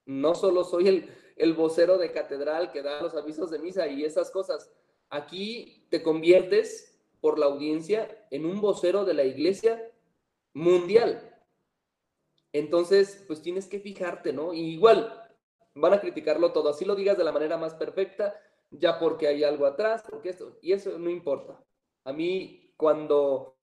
no 0.07 0.35
solo 0.35 0.65
soy 0.65 0.89
el, 0.89 1.15
el 1.37 1.55
vocero 1.55 1.99
de 1.99 2.13
catedral 2.13 2.73
que 2.73 2.83
da 2.83 3.03
los 3.03 3.15
avisos 3.15 3.51
de 3.51 3.59
misa 3.59 3.87
y 3.89 4.05
esas 4.05 4.31
cosas. 4.31 4.71
Aquí 5.09 5.87
te 5.91 6.03
conviertes 6.03 7.01
por 7.21 7.39
la 7.39 7.47
audiencia 7.47 8.27
en 8.31 8.47
un 8.47 8.61
vocero 8.61 9.05
de 9.05 9.15
la 9.15 9.25
iglesia 9.25 9.91
mundial. 10.55 11.27
Entonces, 12.53 13.25
pues 13.27 13.43
tienes 13.43 13.67
que 13.69 13.81
fijarte, 13.81 14.33
¿no? 14.33 14.53
Y 14.53 14.61
igual, 14.61 15.31
van 15.75 15.93
a 15.93 16.01
criticarlo 16.01 16.53
todo, 16.53 16.71
así 16.71 16.85
lo 16.85 16.95
digas 16.95 17.17
de 17.17 17.25
la 17.25 17.33
manera 17.33 17.57
más 17.57 17.75
perfecta, 17.75 18.41
ya 18.71 18.99
porque 18.99 19.29
hay 19.29 19.45
algo 19.45 19.67
atrás, 19.67 20.03
porque 20.09 20.31
esto, 20.31 20.59
y 20.61 20.73
eso 20.73 20.99
no 20.99 21.11
importa. 21.11 21.63
A 22.05 22.13
mí, 22.13 22.73
cuando 22.77 23.57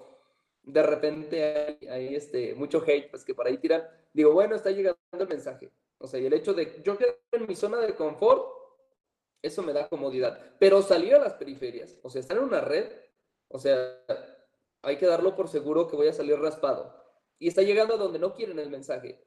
de 0.64 0.84
repente 0.84 1.78
hay, 1.90 2.16
este, 2.16 2.54
mucho 2.56 2.84
hate, 2.86 3.10
pues 3.10 3.24
que 3.24 3.34
por 3.34 3.48
ahí 3.48 3.58
tiran, 3.58 3.84
digo, 4.18 4.34
bueno, 4.34 4.56
está 4.56 4.72
llegando 4.72 4.98
el 5.12 5.28
mensaje. 5.28 5.72
O 6.00 6.08
sea, 6.08 6.20
y 6.20 6.26
el 6.26 6.34
hecho 6.34 6.54
de 6.54 6.82
yo 6.84 6.98
quedar 6.98 7.18
en 7.32 7.48
mi 7.48 7.56
zona 7.56 7.78
de 7.78 7.96
confort, 7.96 8.52
eso 9.44 9.62
me 9.62 9.74
da 9.74 9.88
comodidad. 9.88 10.56
Pero 10.60 10.82
salir 10.82 11.14
a 11.16 11.20
las 11.20 11.34
periferias, 11.34 11.98
o 12.02 12.10
sea, 12.10 12.22
estar 12.22 12.38
en 12.38 12.44
una 12.44 12.62
red, 12.62 12.92
o 13.48 13.60
sea, 13.60 14.04
hay 14.82 14.98
que 14.98 15.06
darlo 15.06 15.36
por 15.36 15.48
seguro 15.48 15.88
que 15.88 15.96
voy 15.96 16.08
a 16.08 16.14
salir 16.14 16.38
raspado. 16.40 16.96
Y 17.38 17.48
está 17.48 17.62
llegando 17.62 17.94
a 17.94 17.98
donde 17.98 18.18
no 18.18 18.34
quieren 18.34 18.58
el 18.58 18.72
mensaje, 18.72 19.24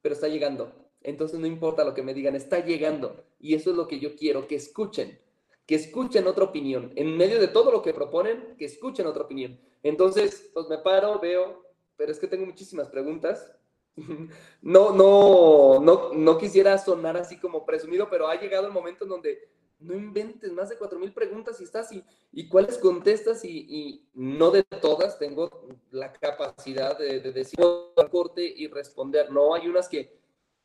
pero 0.00 0.14
está 0.14 0.28
llegando. 0.28 0.72
Entonces 1.00 1.40
no 1.40 1.46
importa 1.46 1.84
lo 1.84 1.94
que 1.94 2.02
me 2.02 2.14
digan, 2.14 2.36
está 2.36 2.64
llegando. 2.64 3.24
Y 3.40 3.54
eso 3.54 3.70
es 3.70 3.76
lo 3.76 3.88
que 3.88 3.98
yo 3.98 4.14
quiero, 4.14 4.46
que 4.46 4.54
escuchen, 4.54 5.20
que 5.66 5.74
escuchen 5.74 6.28
otra 6.28 6.44
opinión. 6.44 6.92
En 6.94 7.16
medio 7.16 7.40
de 7.40 7.48
todo 7.48 7.72
lo 7.72 7.82
que 7.82 7.92
proponen, 7.92 8.54
que 8.56 8.66
escuchen 8.66 9.06
otra 9.06 9.24
opinión. 9.24 9.60
Entonces, 9.82 10.50
pues 10.54 10.68
me 10.68 10.78
paro, 10.78 11.18
veo, 11.18 11.64
pero 11.96 12.12
es 12.12 12.20
que 12.20 12.28
tengo 12.28 12.46
muchísimas 12.46 12.88
preguntas 12.88 13.52
no, 14.62 14.92
no, 14.92 15.80
no, 15.80 16.12
no 16.12 16.38
quisiera 16.38 16.76
sonar 16.78 17.16
así 17.16 17.38
como 17.38 17.64
presumido, 17.64 18.08
pero 18.10 18.28
ha 18.28 18.40
llegado 18.40 18.66
el 18.66 18.72
momento 18.72 19.04
en 19.04 19.10
donde 19.10 19.48
no 19.80 19.94
inventes 19.94 20.52
más 20.52 20.68
de 20.68 20.76
cuatro 20.76 20.98
mil 20.98 21.12
preguntas 21.12 21.60
y 21.60 21.64
estás 21.64 21.90
y, 21.92 22.48
cuáles 22.48 22.78
contestas 22.78 23.44
y, 23.44 24.08
no 24.14 24.50
de 24.50 24.64
todas 24.64 25.18
tengo 25.18 25.50
la 25.90 26.12
capacidad 26.12 26.98
de, 26.98 27.20
de 27.20 27.32
decir 27.32 27.58
al 27.96 28.10
corte 28.10 28.42
y 28.42 28.66
responder. 28.66 29.30
No, 29.30 29.54
hay 29.54 29.68
unas 29.68 29.88
que 29.88 30.18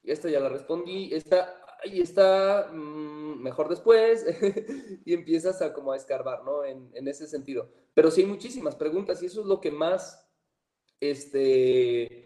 esta 0.03 0.29
ya 0.29 0.39
la 0.39 0.49
respondí, 0.49 1.13
esta, 1.13 1.61
y 1.85 2.01
está 2.01 2.69
mmm, 2.71 3.41
mejor 3.41 3.69
después 3.69 4.25
y 5.05 5.13
empiezas 5.13 5.61
a 5.61 5.73
como 5.73 5.91
a 5.91 5.97
escarbar, 5.97 6.43
¿no? 6.43 6.63
En, 6.63 6.89
en, 6.93 7.07
ese 7.07 7.27
sentido. 7.27 7.69
Pero 7.93 8.11
sí 8.11 8.21
hay 8.21 8.27
muchísimas 8.27 8.75
preguntas 8.75 9.21
y 9.21 9.27
eso 9.27 9.41
es 9.41 9.47
lo 9.47 9.61
que 9.61 9.71
más 9.71 10.27
este, 10.99 12.22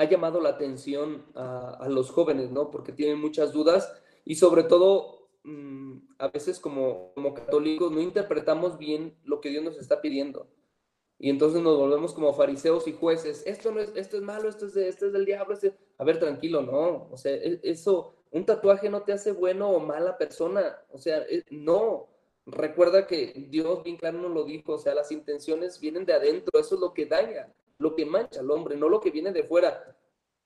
ha 0.00 0.08
llamado 0.08 0.40
la 0.40 0.50
atención 0.50 1.26
a, 1.34 1.76
a 1.80 1.88
los 1.88 2.10
jóvenes, 2.10 2.50
¿no? 2.50 2.70
Porque 2.70 2.92
tienen 2.92 3.20
muchas 3.20 3.52
dudas 3.52 3.92
y 4.24 4.36
sobre 4.36 4.64
todo 4.64 5.20
Mm, 5.42 6.00
a 6.18 6.28
veces 6.28 6.60
como, 6.60 7.12
como 7.14 7.32
católicos 7.32 7.90
no 7.90 8.00
interpretamos 8.00 8.76
bien 8.78 9.16
lo 9.24 9.40
que 9.40 9.48
Dios 9.48 9.64
nos 9.64 9.78
está 9.78 10.00
pidiendo. 10.00 10.48
Y 11.18 11.30
entonces 11.30 11.62
nos 11.62 11.76
volvemos 11.78 12.14
como 12.14 12.32
fariseos 12.34 12.88
y 12.88 12.92
jueces. 12.92 13.42
Esto 13.46 13.72
no 13.72 13.80
es, 13.80 13.92
esto 13.94 14.16
es 14.16 14.22
malo, 14.22 14.48
esto 14.48 14.66
es, 14.66 14.74
de, 14.74 14.88
esto 14.88 15.06
es 15.06 15.12
del 15.12 15.26
diablo. 15.26 15.56
A 15.98 16.04
ver, 16.04 16.18
tranquilo, 16.18 16.62
no. 16.62 17.08
O 17.10 17.16
sea, 17.16 17.34
e, 17.34 17.60
eso, 17.62 18.14
un 18.30 18.46
tatuaje 18.46 18.88
no 18.88 19.02
te 19.02 19.12
hace 19.12 19.32
bueno 19.32 19.70
o 19.70 19.80
mala 19.80 20.16
persona. 20.18 20.78
O 20.90 20.98
sea, 20.98 21.18
e, 21.28 21.44
no. 21.50 22.08
Recuerda 22.46 23.06
que 23.06 23.34
Dios 23.50 23.82
bien 23.84 23.96
claro 23.98 24.18
nos 24.18 24.32
lo 24.32 24.44
dijo. 24.44 24.74
O 24.74 24.78
sea, 24.78 24.94
las 24.94 25.12
intenciones 25.12 25.78
vienen 25.80 26.06
de 26.06 26.14
adentro. 26.14 26.58
Eso 26.58 26.76
es 26.76 26.80
lo 26.80 26.94
que 26.94 27.06
daña, 27.06 27.52
lo 27.80 27.96
que 27.96 28.04
mancha 28.04 28.40
al 28.40 28.50
hombre, 28.50 28.76
no 28.76 28.88
lo 28.88 29.00
que 29.00 29.10
viene 29.10 29.32
de 29.32 29.42
fuera. 29.42 29.96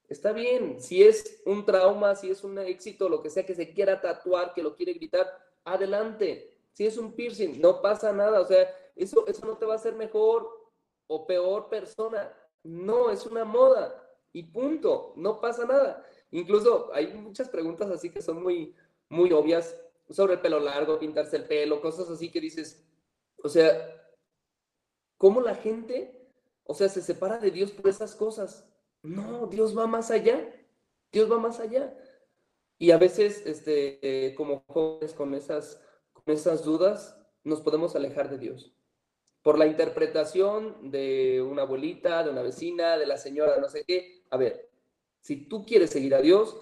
Está 0.09 0.33
bien, 0.33 0.81
si 0.81 1.03
es 1.03 1.43
un 1.45 1.65
trauma, 1.65 2.15
si 2.15 2.31
es 2.31 2.45
un 2.45 2.59
éxito, 2.59 3.09
lo 3.09 3.21
que 3.21 3.29
sea 3.29 3.45
que 3.45 3.55
se 3.55 3.73
quiera 3.73 4.01
tatuar, 4.01 4.55
que 4.55 4.63
lo 4.63 4.77
quiere 4.77 4.93
gritar, 4.93 5.27
adelante. 5.65 6.57
Si 6.73 6.87
es 6.87 6.97
un 6.97 7.13
piercing, 7.13 7.61
no 7.61 7.83
pasa 7.83 8.13
nada. 8.13 8.41
O 8.41 8.47
sea, 8.47 8.73
eso, 8.95 9.27
eso 9.27 9.45
no 9.47 9.57
te 9.57 9.67
va 9.67 9.75
a 9.75 9.77
hacer 9.77 9.95
mejor 9.97 10.49
o 11.09 11.27
peor 11.27 11.69
persona. 11.69 12.33
No, 12.63 13.11
es 13.11 13.27
una 13.27 13.45
moda 13.45 14.01
y 14.33 14.45
punto, 14.45 15.13
no 15.17 15.41
pasa 15.41 15.65
nada. 15.65 16.07
Incluso 16.31 16.91
hay 16.93 17.09
muchas 17.15 17.49
preguntas 17.49 17.91
así 17.91 18.11
que 18.11 18.23
son 18.23 18.43
muy, 18.43 18.75
muy 19.09 19.33
obvias 19.33 19.77
sobre 20.09 20.35
el 20.35 20.41
pelo 20.41 20.61
largo, 20.61 20.99
pintarse 20.99 21.37
el 21.37 21.47
pelo, 21.47 21.81
cosas 21.81 22.09
así 22.11 22.31
que 22.31 22.41
dices, 22.41 22.85
o 23.43 23.49
sea, 23.49 24.09
¿cómo 25.17 25.41
la 25.41 25.55
gente, 25.55 26.24
o 26.65 26.75
sea, 26.75 26.89
se 26.89 27.03
separa 27.03 27.39
de 27.39 27.51
Dios 27.51 27.71
por 27.71 27.89
esas 27.89 28.15
cosas? 28.15 28.67
No, 29.03 29.47
Dios 29.47 29.77
va 29.77 29.87
más 29.87 30.11
allá. 30.11 30.51
Dios 31.13 31.31
va 31.31 31.39
más 31.39 31.61
allá. 31.61 31.97
Y 32.79 32.91
a 32.91 32.99
veces, 32.99 33.43
este, 33.47 33.99
eh, 34.03 34.35
como 34.35 34.65
jóvenes 34.67 35.13
con 35.15 35.35
esas, 35.35 35.81
con 36.13 36.35
esas 36.35 36.65
dudas, 36.65 37.17
nos 37.45 37.61
podemos 37.61 37.95
alejar 37.95 38.31
de 38.31 38.39
Dios. 38.39 38.75
Por 39.43 39.59
la 39.59 39.67
interpretación 39.67 40.91
de 40.91 41.43
una 41.43 41.63
abuelita, 41.63 42.25
de 42.25 42.31
una 42.31 42.43
vecina, 42.43 42.97
de 42.97 43.07
la 43.07 43.19
señora, 43.19 43.59
no 43.59 43.69
sé 43.69 43.85
qué. 43.85 44.25
A 44.31 44.39
ver, 44.39 44.71
si 45.21 45.37
tú 45.49 45.65
quieres 45.65 45.91
seguir 45.91 46.15
a 46.15 46.23
Dios, 46.23 46.57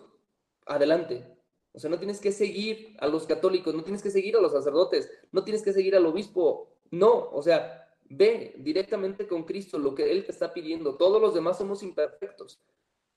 adelante. 0.67 1.27
O 1.73 1.79
sea, 1.79 1.89
no 1.89 1.99
tienes 1.99 2.21
que 2.21 2.33
seguir 2.33 2.97
a 3.01 3.07
los 3.07 3.27
católicos, 3.27 3.75
no 3.75 3.85
tienes 3.85 4.03
que 4.03 4.11
seguir 4.11 4.37
a 4.37 4.41
los 4.41 4.53
sacerdotes, 4.53 5.11
no 5.31 5.45
tienes 5.45 5.63
que 5.63 5.73
seguir 5.73 5.97
al 5.97 6.07
obispo. 6.07 6.77
No, 6.91 7.31
o 7.31 7.41
sea, 7.43 7.92
Ve 8.05 8.55
directamente 8.59 9.27
con 9.27 9.45
Cristo 9.45 9.79
lo 9.79 9.95
que 9.95 10.11
Él 10.11 10.25
te 10.25 10.33
está 10.33 10.53
pidiendo. 10.53 10.97
Todos 10.97 11.21
los 11.21 11.35
demás 11.35 11.59
somos 11.59 11.83
imperfectos. 11.83 12.61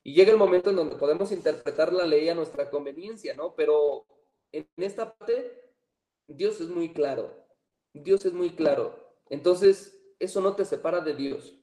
Y 0.02 0.14
llega 0.14 0.30
el 0.30 0.38
momento 0.38 0.70
en 0.70 0.76
donde 0.76 0.96
podemos 0.96 1.32
interpretar 1.32 1.92
la 1.92 2.06
ley 2.06 2.28
a 2.28 2.34
nuestra 2.34 2.70
conveniencia, 2.70 3.34
¿no? 3.34 3.54
Pero 3.54 4.06
en 4.52 4.68
esta 4.76 5.16
parte, 5.16 5.74
Dios 6.28 6.60
es 6.60 6.68
muy 6.68 6.92
claro. 6.92 7.46
Dios 7.92 8.24
es 8.24 8.32
muy 8.32 8.50
claro. 8.50 8.94
Entonces, 9.28 10.00
eso 10.18 10.40
no 10.40 10.54
te 10.54 10.64
separa 10.64 11.00
de 11.00 11.14
Dios. 11.14 11.58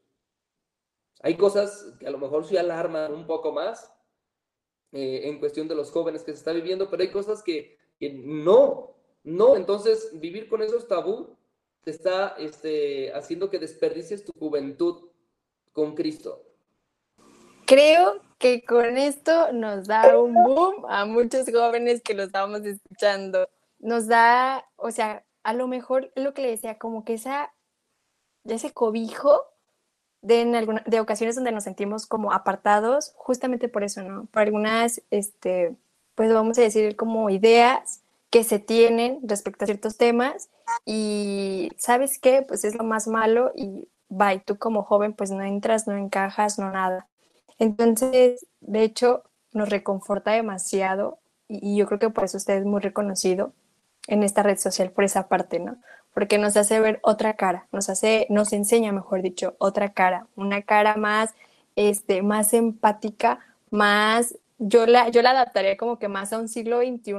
Hay 1.21 1.38
cosas 1.38 1.95
que 1.99 2.07
a 2.07 2.12
lo 2.12 2.17
mejor 2.17 2.45
sí 2.45 2.57
alarman 2.57 3.13
un 3.13 3.25
poco 3.25 3.51
más 3.51 3.91
eh, 4.91 5.21
en 5.23 5.39
cuestión 5.39 5.67
de 5.67 5.75
los 5.75 5.89
jóvenes 5.89 6.23
que 6.23 6.33
se 6.33 6.39
está 6.39 6.51
viviendo, 6.51 6.89
pero 6.89 7.01
hay 7.01 7.12
cosas 7.12 7.41
que, 7.41 7.77
que 7.97 8.12
no, 8.12 8.97
no. 9.23 9.55
Entonces, 9.55 10.12
vivir 10.19 10.49
con 10.49 10.62
esos 10.62 10.88
tabú 10.88 11.38
te 11.83 11.91
está 11.91 12.35
este, 12.37 13.13
haciendo 13.13 13.49
que 13.49 13.59
desperdicies 13.59 14.23
tu 14.23 14.31
juventud 14.33 15.09
con 15.71 15.95
Cristo. 15.95 16.43
Creo 17.65 18.21
que 18.37 18.63
con 18.63 18.97
esto 18.97 19.51
nos 19.53 19.87
da 19.87 20.17
un 20.17 20.33
boom 20.33 20.85
a 20.87 21.05
muchos 21.05 21.49
jóvenes 21.51 22.01
que 22.01 22.13
lo 22.13 22.23
estamos 22.23 22.61
escuchando. 22.65 23.47
Nos 23.79 24.07
da, 24.07 24.65
o 24.75 24.91
sea, 24.91 25.25
a 25.43 25.53
lo 25.53 25.67
mejor 25.67 26.11
lo 26.15 26.33
que 26.33 26.41
le 26.41 26.51
decía, 26.51 26.77
como 26.77 27.03
que 27.03 27.13
esa, 27.13 27.53
ese 28.45 28.71
cobijo 28.71 29.45
de, 30.21 30.41
en 30.41 30.55
alguna, 30.55 30.83
de 30.85 30.99
ocasiones 30.99 31.35
donde 31.35 31.51
nos 31.51 31.65
sentimos 31.65 32.05
como 32.05 32.31
apartados, 32.31 33.13
justamente 33.15 33.69
por 33.69 33.83
eso, 33.83 34.01
¿no? 34.03 34.25
Por 34.25 34.43
algunas, 34.43 35.01
este, 35.09 35.75
pues 36.15 36.33
vamos 36.33 36.57
a 36.57 36.61
decir, 36.61 36.95
como 36.95 37.29
ideas 37.29 38.02
que 38.33 38.43
se 38.43 38.57
tienen 38.57 39.19
respecto 39.21 39.63
a 39.63 39.67
ciertos 39.67 39.95
temas 39.95 40.49
y 40.87 41.69
sabes 41.77 42.17
qué, 42.17 42.41
pues 42.41 42.63
es 42.63 42.73
lo 42.73 42.83
más 42.83 43.07
malo 43.07 43.51
y 43.55 43.87
bye, 44.09 44.41
tú 44.43 44.57
como 44.57 44.81
joven 44.81 45.13
pues 45.13 45.29
no 45.29 45.43
entras, 45.43 45.85
no 45.85 45.95
encajas, 45.95 46.57
no 46.57 46.71
nada. 46.71 47.07
Entonces, 47.59 48.47
de 48.59 48.81
hecho, 48.81 49.21
nos 49.51 49.69
reconforta 49.69 50.31
demasiado 50.31 51.19
y, 51.47 51.77
yo 51.77 51.85
creo 51.85 51.99
que 51.99 52.09
por 52.09 52.23
eso 52.23 52.37
usted 52.37 52.55
es 52.55 52.65
muy 52.65 52.81
reconocido 52.81 53.53
en 54.07 54.23
esta 54.23 54.41
red 54.41 54.57
social 54.57 54.89
por 54.89 55.03
esa 55.03 55.27
parte, 55.27 55.59
¿no? 55.59 55.77
Porque 56.11 56.39
nos 56.39 56.57
hace 56.57 56.79
ver 56.79 56.99
otra 57.03 57.35
cara, 57.35 57.67
nos 57.71 57.87
hace, 57.87 58.25
nos 58.31 58.51
enseña, 58.51 58.91
mejor 58.91 59.21
dicho, 59.21 59.55
otra 59.59 59.93
cara, 59.93 60.25
una 60.35 60.63
cara 60.63 60.95
más, 60.97 61.35
este, 61.75 62.23
más 62.23 62.55
empática, 62.55 63.41
más, 63.69 64.39
yo 64.57 64.87
la, 64.87 65.09
yo 65.09 65.21
la 65.21 65.31
adaptaría 65.31 65.77
como 65.77 65.99
que 65.99 66.07
más 66.07 66.33
a 66.33 66.39
un 66.39 66.47
siglo 66.47 66.79
XXI, 66.79 67.13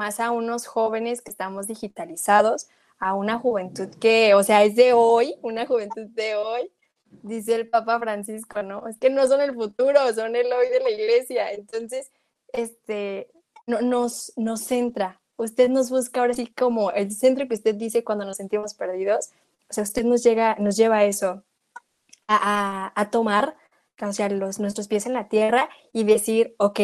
más 0.00 0.18
a 0.18 0.30
unos 0.30 0.66
jóvenes 0.66 1.20
que 1.20 1.30
estamos 1.30 1.66
digitalizados, 1.66 2.68
a 2.98 3.12
una 3.12 3.38
juventud 3.38 3.88
que, 4.00 4.32
o 4.32 4.42
sea, 4.42 4.64
es 4.64 4.74
de 4.74 4.94
hoy, 4.94 5.34
una 5.42 5.66
juventud 5.66 6.06
de 6.14 6.36
hoy, 6.36 6.72
dice 7.22 7.54
el 7.54 7.68
Papa 7.68 7.98
Francisco, 7.98 8.62
¿no? 8.62 8.88
Es 8.88 8.96
que 8.96 9.10
no 9.10 9.26
son 9.26 9.42
el 9.42 9.52
futuro, 9.52 10.00
son 10.14 10.36
el 10.36 10.50
hoy 10.50 10.70
de 10.70 10.80
la 10.80 10.88
iglesia. 10.88 11.52
Entonces, 11.52 12.10
este, 12.54 13.28
no, 13.66 13.82
nos, 13.82 14.32
nos 14.36 14.62
centra. 14.62 15.20
Usted 15.36 15.68
nos 15.68 15.90
busca 15.90 16.20
ahora 16.20 16.32
sí 16.32 16.46
como 16.46 16.92
el 16.92 17.12
centro 17.12 17.46
que 17.46 17.54
usted 17.54 17.74
dice 17.74 18.02
cuando 18.02 18.24
nos 18.24 18.38
sentimos 18.38 18.72
perdidos. 18.72 19.32
O 19.68 19.74
sea, 19.74 19.84
usted 19.84 20.04
nos, 20.04 20.22
llega, 20.22 20.56
nos 20.58 20.78
lleva 20.78 20.96
a 20.98 21.04
eso, 21.04 21.44
a, 22.26 22.90
a, 22.98 23.10
tomar, 23.10 23.54
o 24.00 24.12
sea, 24.14 24.30
los, 24.30 24.60
nuestros 24.60 24.88
pies 24.88 25.04
en 25.04 25.12
la 25.12 25.28
tierra 25.28 25.68
y 25.92 26.04
decir, 26.04 26.54
ok, 26.56 26.80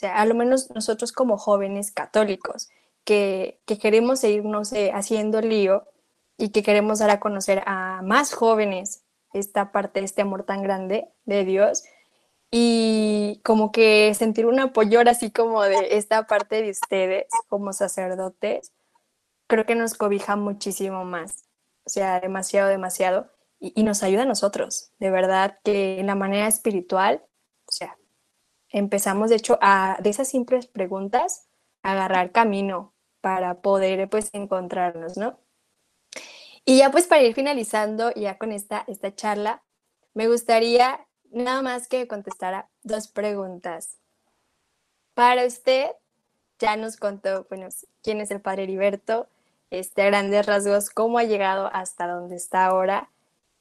sea, 0.00 0.20
a 0.20 0.24
lo 0.24 0.34
menos 0.34 0.70
nosotros 0.74 1.12
como 1.12 1.36
jóvenes 1.36 1.92
católicos 1.92 2.68
que, 3.04 3.60
que 3.66 3.78
queremos 3.78 4.20
seguir, 4.20 4.44
no 4.44 4.64
sé, 4.64 4.92
haciendo 4.92 5.40
lío 5.40 5.84
y 6.38 6.50
que 6.50 6.62
queremos 6.62 7.00
dar 7.00 7.10
a 7.10 7.20
conocer 7.20 7.62
a 7.66 8.00
más 8.02 8.32
jóvenes 8.32 9.04
esta 9.34 9.72
parte, 9.72 10.00
este 10.00 10.22
amor 10.22 10.44
tan 10.44 10.62
grande 10.62 11.08
de 11.24 11.44
Dios 11.44 11.84
y 12.50 13.40
como 13.44 13.70
que 13.72 14.12
sentir 14.14 14.46
un 14.46 14.58
apoyo 14.58 15.00
así 15.06 15.30
como 15.30 15.62
de 15.62 15.96
esta 15.96 16.26
parte 16.26 16.62
de 16.62 16.70
ustedes 16.70 17.26
como 17.48 17.72
sacerdotes, 17.72 18.72
creo 19.46 19.66
que 19.66 19.74
nos 19.74 19.94
cobija 19.94 20.36
muchísimo 20.36 21.04
más, 21.04 21.44
o 21.84 21.90
sea, 21.90 22.20
demasiado, 22.20 22.68
demasiado, 22.68 23.30
y, 23.60 23.72
y 23.78 23.84
nos 23.84 24.02
ayuda 24.02 24.22
a 24.22 24.26
nosotros, 24.26 24.92
de 24.98 25.10
verdad 25.10 25.58
que 25.62 26.00
en 26.00 26.06
la 26.06 26.14
manera 26.14 26.48
espiritual, 26.48 27.22
o 27.66 27.72
sea, 27.72 27.96
empezamos, 28.70 29.30
de 29.30 29.36
hecho, 29.36 29.58
a, 29.60 29.98
de 30.00 30.10
esas 30.10 30.28
simples 30.28 30.66
preguntas, 30.66 31.48
a 31.82 31.92
agarrar 31.92 32.32
camino 32.32 32.94
para 33.20 33.60
poder, 33.60 34.08
pues, 34.08 34.30
encontrarnos, 34.32 35.16
¿no? 35.16 35.38
Y 36.64 36.78
ya, 36.78 36.90
pues, 36.90 37.06
para 37.06 37.22
ir 37.22 37.34
finalizando 37.34 38.12
ya 38.14 38.38
con 38.38 38.52
esta, 38.52 38.84
esta 38.86 39.14
charla, 39.14 39.62
me 40.14 40.28
gustaría 40.28 41.06
nada 41.30 41.62
más 41.62 41.88
que 41.88 42.06
contestara 42.06 42.68
dos 42.82 43.08
preguntas. 43.08 43.98
Para 45.14 45.46
usted, 45.46 45.90
ya 46.58 46.76
nos 46.76 46.96
contó, 46.96 47.46
bueno, 47.48 47.68
quién 48.02 48.20
es 48.20 48.30
el 48.30 48.40
padre 48.40 48.64
Heriberto, 48.64 49.28
este, 49.70 50.02
a 50.02 50.06
grandes 50.06 50.46
rasgos, 50.46 50.90
cómo 50.90 51.18
ha 51.18 51.24
llegado 51.24 51.70
hasta 51.72 52.06
donde 52.06 52.36
está 52.36 52.66
ahora, 52.66 53.10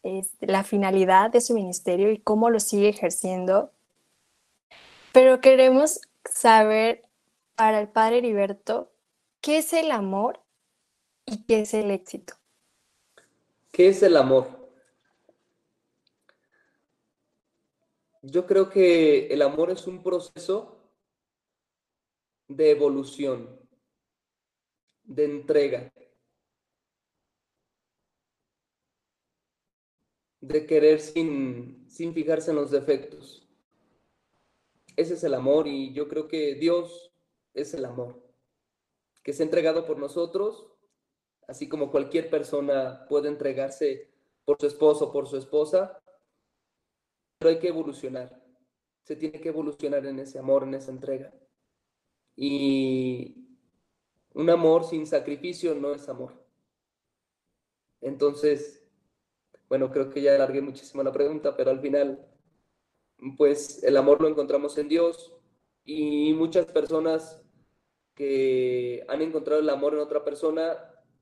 este, 0.04 0.48
la 0.48 0.64
finalidad 0.64 1.30
de 1.32 1.42
su 1.42 1.54
ministerio 1.54 2.12
y 2.12 2.20
cómo 2.20 2.50
lo 2.50 2.60
sigue 2.60 2.90
ejerciendo 2.90 3.72
pero 5.14 5.42
queremos 5.42 6.00
saber 6.26 7.04
para 7.56 7.82
el 7.82 7.90
padre 7.90 8.20
Heriberto 8.20 8.92
qué 9.42 9.58
es 9.58 9.74
el 9.74 9.92
amor 9.92 10.42
y 11.26 11.46
qué 11.46 11.62
es 11.62 11.74
el 11.74 11.92
éxito. 11.92 12.36
¿Qué 13.72 13.90
es 13.90 14.04
el 14.04 14.18
amor? 14.18 14.60
Yo 18.22 18.46
creo 18.46 18.70
que 18.70 19.28
el 19.28 19.42
amor 19.42 19.72
es 19.72 19.88
un 19.88 20.04
proceso 20.04 20.92
de 22.48 22.72
evolución, 22.72 23.60
de 25.04 25.26
entrega, 25.26 25.94
de 30.42 30.66
querer 30.66 31.00
sin, 31.00 31.90
sin 31.90 32.14
fijarse 32.14 32.52
en 32.52 32.58
los 32.58 32.72
defectos. 32.72 33.49
Ese 35.00 35.14
es 35.14 35.24
el 35.24 35.34
amor 35.34 35.66
y 35.66 35.94
yo 35.94 36.10
creo 36.10 36.28
que 36.28 36.56
Dios 36.56 37.14
es 37.54 37.74
el 37.74 37.86
amor, 37.86 38.22
que 39.24 39.32
se 39.32 39.42
ha 39.42 39.46
entregado 39.46 39.86
por 39.86 39.98
nosotros, 39.98 40.68
así 41.48 41.70
como 41.70 41.90
cualquier 41.90 42.30
persona 42.30 43.06
puede 43.08 43.30
entregarse 43.30 44.10
por 44.44 44.60
su 44.60 44.68
esposo, 44.68 45.10
por 45.14 45.26
su 45.30 45.38
esposa, 45.38 46.02
pero 47.38 47.52
hay 47.52 47.60
que 47.60 47.70
evolucionar. 47.70 48.44
Se 49.04 49.16
tiene 49.16 49.40
que 49.40 49.48
evolucionar 49.48 50.06
en 50.06 50.20
ese 50.20 50.38
amor, 50.38 50.64
en 50.64 50.74
esa 50.74 50.92
entrega. 50.92 51.34
Y 52.36 53.48
un 54.34 54.50
amor 54.50 54.84
sin 54.84 55.08
sacrificio 55.08 55.76
no 55.76 55.94
es 55.94 56.10
amor. 56.10 56.34
Entonces, 58.02 58.84
bueno, 59.70 59.92
creo 59.92 60.10
que 60.10 60.22
ya 60.22 60.36
alargué 60.36 60.60
muchísimo 60.60 61.04
la 61.04 61.14
pregunta, 61.14 61.56
pero 61.56 61.72
al 61.72 61.80
final, 61.80 62.28
pues 63.38 63.84
el 63.84 63.98
amor 63.98 64.22
lo 64.22 64.28
encontramos 64.28 64.78
en 64.78 64.88
Dios 64.88 65.34
y 65.84 66.34
muchas 66.34 66.66
personas 66.68 67.42
que 68.16 69.06
han 69.08 69.22
encontrado 69.22 69.62
el 69.62 69.70
amor 69.70 69.94
en 69.94 70.00
otra 70.00 70.24
persona, 70.24 70.78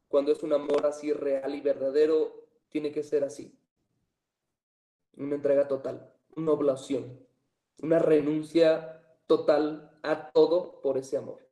cuando 0.07 0.31
es 0.31 0.43
un 0.43 0.53
amor 0.53 0.85
así 0.85 1.13
real 1.13 1.53
y 1.53 1.61
verdadero, 1.61 2.47
tiene 2.69 2.91
que 2.91 3.03
ser 3.03 3.23
así 3.23 3.57
una 5.17 5.35
entrega 5.35 5.67
total, 5.67 6.11
una 6.35 6.51
oblación, 6.51 7.19
una 7.81 7.99
renuncia 7.99 9.01
total 9.25 9.91
a 10.03 10.31
todo 10.31 10.79
por 10.81 10.97
ese 10.97 11.17
amor. 11.17 11.47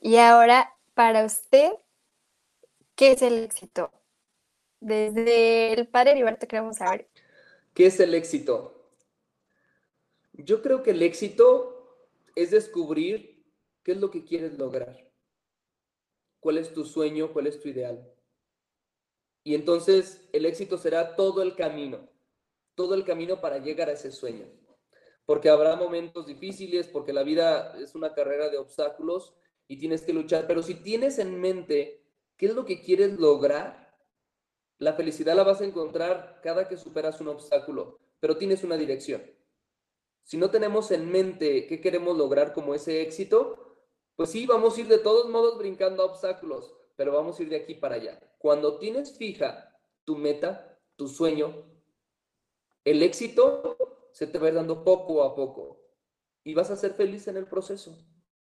Y 0.00 0.16
ahora, 0.16 0.74
para 0.94 1.24
usted, 1.24 1.72
¿qué 2.94 3.12
es 3.12 3.22
el 3.22 3.44
éxito? 3.44 3.90
Desde 4.80 5.72
el 5.72 5.86
padre 5.88 6.12
Heriberto 6.12 6.46
queremos 6.48 6.76
saber. 6.76 7.08
¿Qué 7.74 7.86
es 7.86 8.00
el 8.00 8.14
éxito? 8.14 8.81
Yo 10.32 10.62
creo 10.62 10.82
que 10.82 10.90
el 10.90 11.02
éxito 11.02 12.08
es 12.34 12.50
descubrir 12.50 13.44
qué 13.82 13.92
es 13.92 13.98
lo 13.98 14.10
que 14.10 14.24
quieres 14.24 14.58
lograr. 14.58 15.10
¿Cuál 16.40 16.58
es 16.58 16.72
tu 16.72 16.84
sueño? 16.84 17.32
¿Cuál 17.32 17.46
es 17.46 17.60
tu 17.60 17.68
ideal? 17.68 18.10
Y 19.44 19.54
entonces 19.54 20.28
el 20.32 20.46
éxito 20.46 20.78
será 20.78 21.16
todo 21.16 21.42
el 21.42 21.54
camino 21.54 22.12
todo 22.74 22.94
el 22.94 23.04
camino 23.04 23.40
para 23.40 23.58
llegar 23.58 23.88
a 23.88 23.92
ese 23.92 24.12
sueño. 24.12 24.46
Porque 25.26 25.48
habrá 25.48 25.76
momentos 25.76 26.26
difíciles, 26.26 26.88
porque 26.88 27.12
la 27.12 27.22
vida 27.22 27.76
es 27.78 27.94
una 27.94 28.12
carrera 28.14 28.48
de 28.48 28.58
obstáculos 28.58 29.34
y 29.68 29.78
tienes 29.78 30.02
que 30.02 30.12
luchar. 30.12 30.46
Pero 30.46 30.62
si 30.62 30.74
tienes 30.74 31.18
en 31.18 31.40
mente 31.40 32.04
qué 32.36 32.46
es 32.46 32.54
lo 32.54 32.64
que 32.64 32.82
quieres 32.82 33.18
lograr, 33.18 33.94
la 34.78 34.94
felicidad 34.94 35.36
la 35.36 35.44
vas 35.44 35.60
a 35.60 35.64
encontrar 35.64 36.40
cada 36.42 36.66
que 36.66 36.76
superas 36.76 37.20
un 37.20 37.28
obstáculo, 37.28 38.00
pero 38.18 38.36
tienes 38.36 38.64
una 38.64 38.76
dirección. 38.76 39.22
Si 40.24 40.36
no 40.36 40.50
tenemos 40.50 40.90
en 40.90 41.10
mente 41.10 41.66
qué 41.66 41.80
queremos 41.80 42.16
lograr 42.16 42.52
como 42.52 42.74
ese 42.74 43.02
éxito, 43.02 43.76
pues 44.16 44.30
sí, 44.30 44.46
vamos 44.46 44.76
a 44.76 44.80
ir 44.80 44.88
de 44.88 44.98
todos 44.98 45.28
modos 45.28 45.58
brincando 45.58 46.02
a 46.02 46.06
obstáculos, 46.06 46.74
pero 46.96 47.12
vamos 47.12 47.38
a 47.38 47.42
ir 47.42 47.48
de 47.48 47.56
aquí 47.56 47.74
para 47.74 47.96
allá. 47.96 48.20
Cuando 48.38 48.78
tienes 48.78 49.16
fija 49.16 49.76
tu 50.04 50.16
meta, 50.16 50.78
tu 50.96 51.08
sueño, 51.08 51.64
el 52.84 53.02
éxito 53.02 53.76
se 54.12 54.26
te 54.26 54.38
va 54.38 54.50
dando 54.50 54.84
poco 54.84 55.22
a 55.22 55.34
poco 55.34 55.80
y 56.44 56.54
vas 56.54 56.70
a 56.70 56.76
ser 56.76 56.92
feliz 56.92 57.26
en 57.28 57.36
el 57.36 57.46
proceso. 57.46 57.98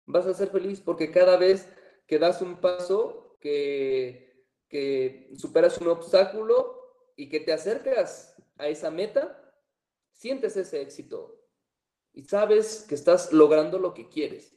Vas 0.05 0.25
a 0.25 0.33
ser 0.33 0.49
feliz 0.49 0.81
porque 0.81 1.11
cada 1.11 1.37
vez 1.37 1.71
que 2.07 2.19
das 2.19 2.41
un 2.41 2.59
paso, 2.59 3.37
que 3.39 4.45
superas 5.37 5.79
un 5.79 5.87
obstáculo 5.87 7.13
y 7.15 7.29
que 7.29 7.39
te 7.39 7.53
acercas 7.53 8.35
a 8.57 8.67
esa 8.67 8.91
meta, 8.91 9.53
sientes 10.11 10.57
ese 10.57 10.81
éxito 10.81 11.38
y 12.13 12.23
sabes 12.23 12.85
que 12.87 12.95
estás 12.95 13.31
logrando 13.31 13.79
lo 13.79 13.93
que 13.93 14.09
quieres. 14.09 14.55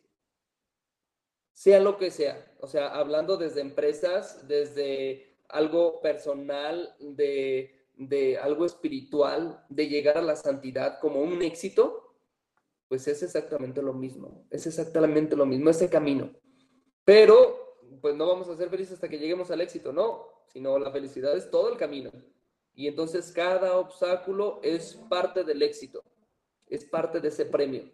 Sea 1.53 1.81
lo 1.81 1.99
que 1.99 2.11
sea, 2.11 2.55
o 2.61 2.67
sea, 2.67 2.89
hablando 2.89 3.37
desde 3.37 3.61
empresas, 3.61 4.49
desde 4.49 5.37
algo 5.49 6.01
personal, 6.01 6.97
de 6.99 7.83
de 7.97 8.39
algo 8.39 8.65
espiritual, 8.65 9.65
de 9.69 9.89
llegar 9.89 10.19
a 10.19 10.23
la 10.23 10.37
santidad 10.37 10.99
como 11.01 11.23
un 11.23 11.43
éxito, 11.43 12.15
pues 12.89 13.07
es 13.09 13.23
exactamente 13.23 13.83
lo 13.83 13.93
mismo, 13.93 14.47
es 14.51 14.67
exactamente 14.67 15.37
lo 15.37 15.47
mismo, 15.47 15.71
ese 15.71 15.89
camino. 15.89 16.31
Pero, 17.05 17.79
pues 18.01 18.15
no 18.17 18.27
vamos 18.27 18.49
a 18.49 18.57
ser 18.57 18.69
felices 18.71 18.95
hasta 18.95 19.09
que 19.09 19.19
lleguemos 19.19 19.51
al 19.51 19.61
éxito, 19.61 19.93
no, 19.93 20.29
sino 20.49 20.79
la 20.79 20.91
felicidad 20.91 21.37
es 21.37 21.51
todo 21.51 21.71
el 21.71 21.79
camino. 21.79 22.11
Y 22.75 22.87
entonces 22.87 23.33
cada 23.33 23.77
obstáculo 23.77 24.61
es 24.63 24.95
parte 25.09 25.45
del 25.45 25.63
éxito, 25.63 26.03
es 26.73 26.87
parte 26.87 27.21
de 27.21 27.29
ese 27.29 27.45
premio. 27.45 27.85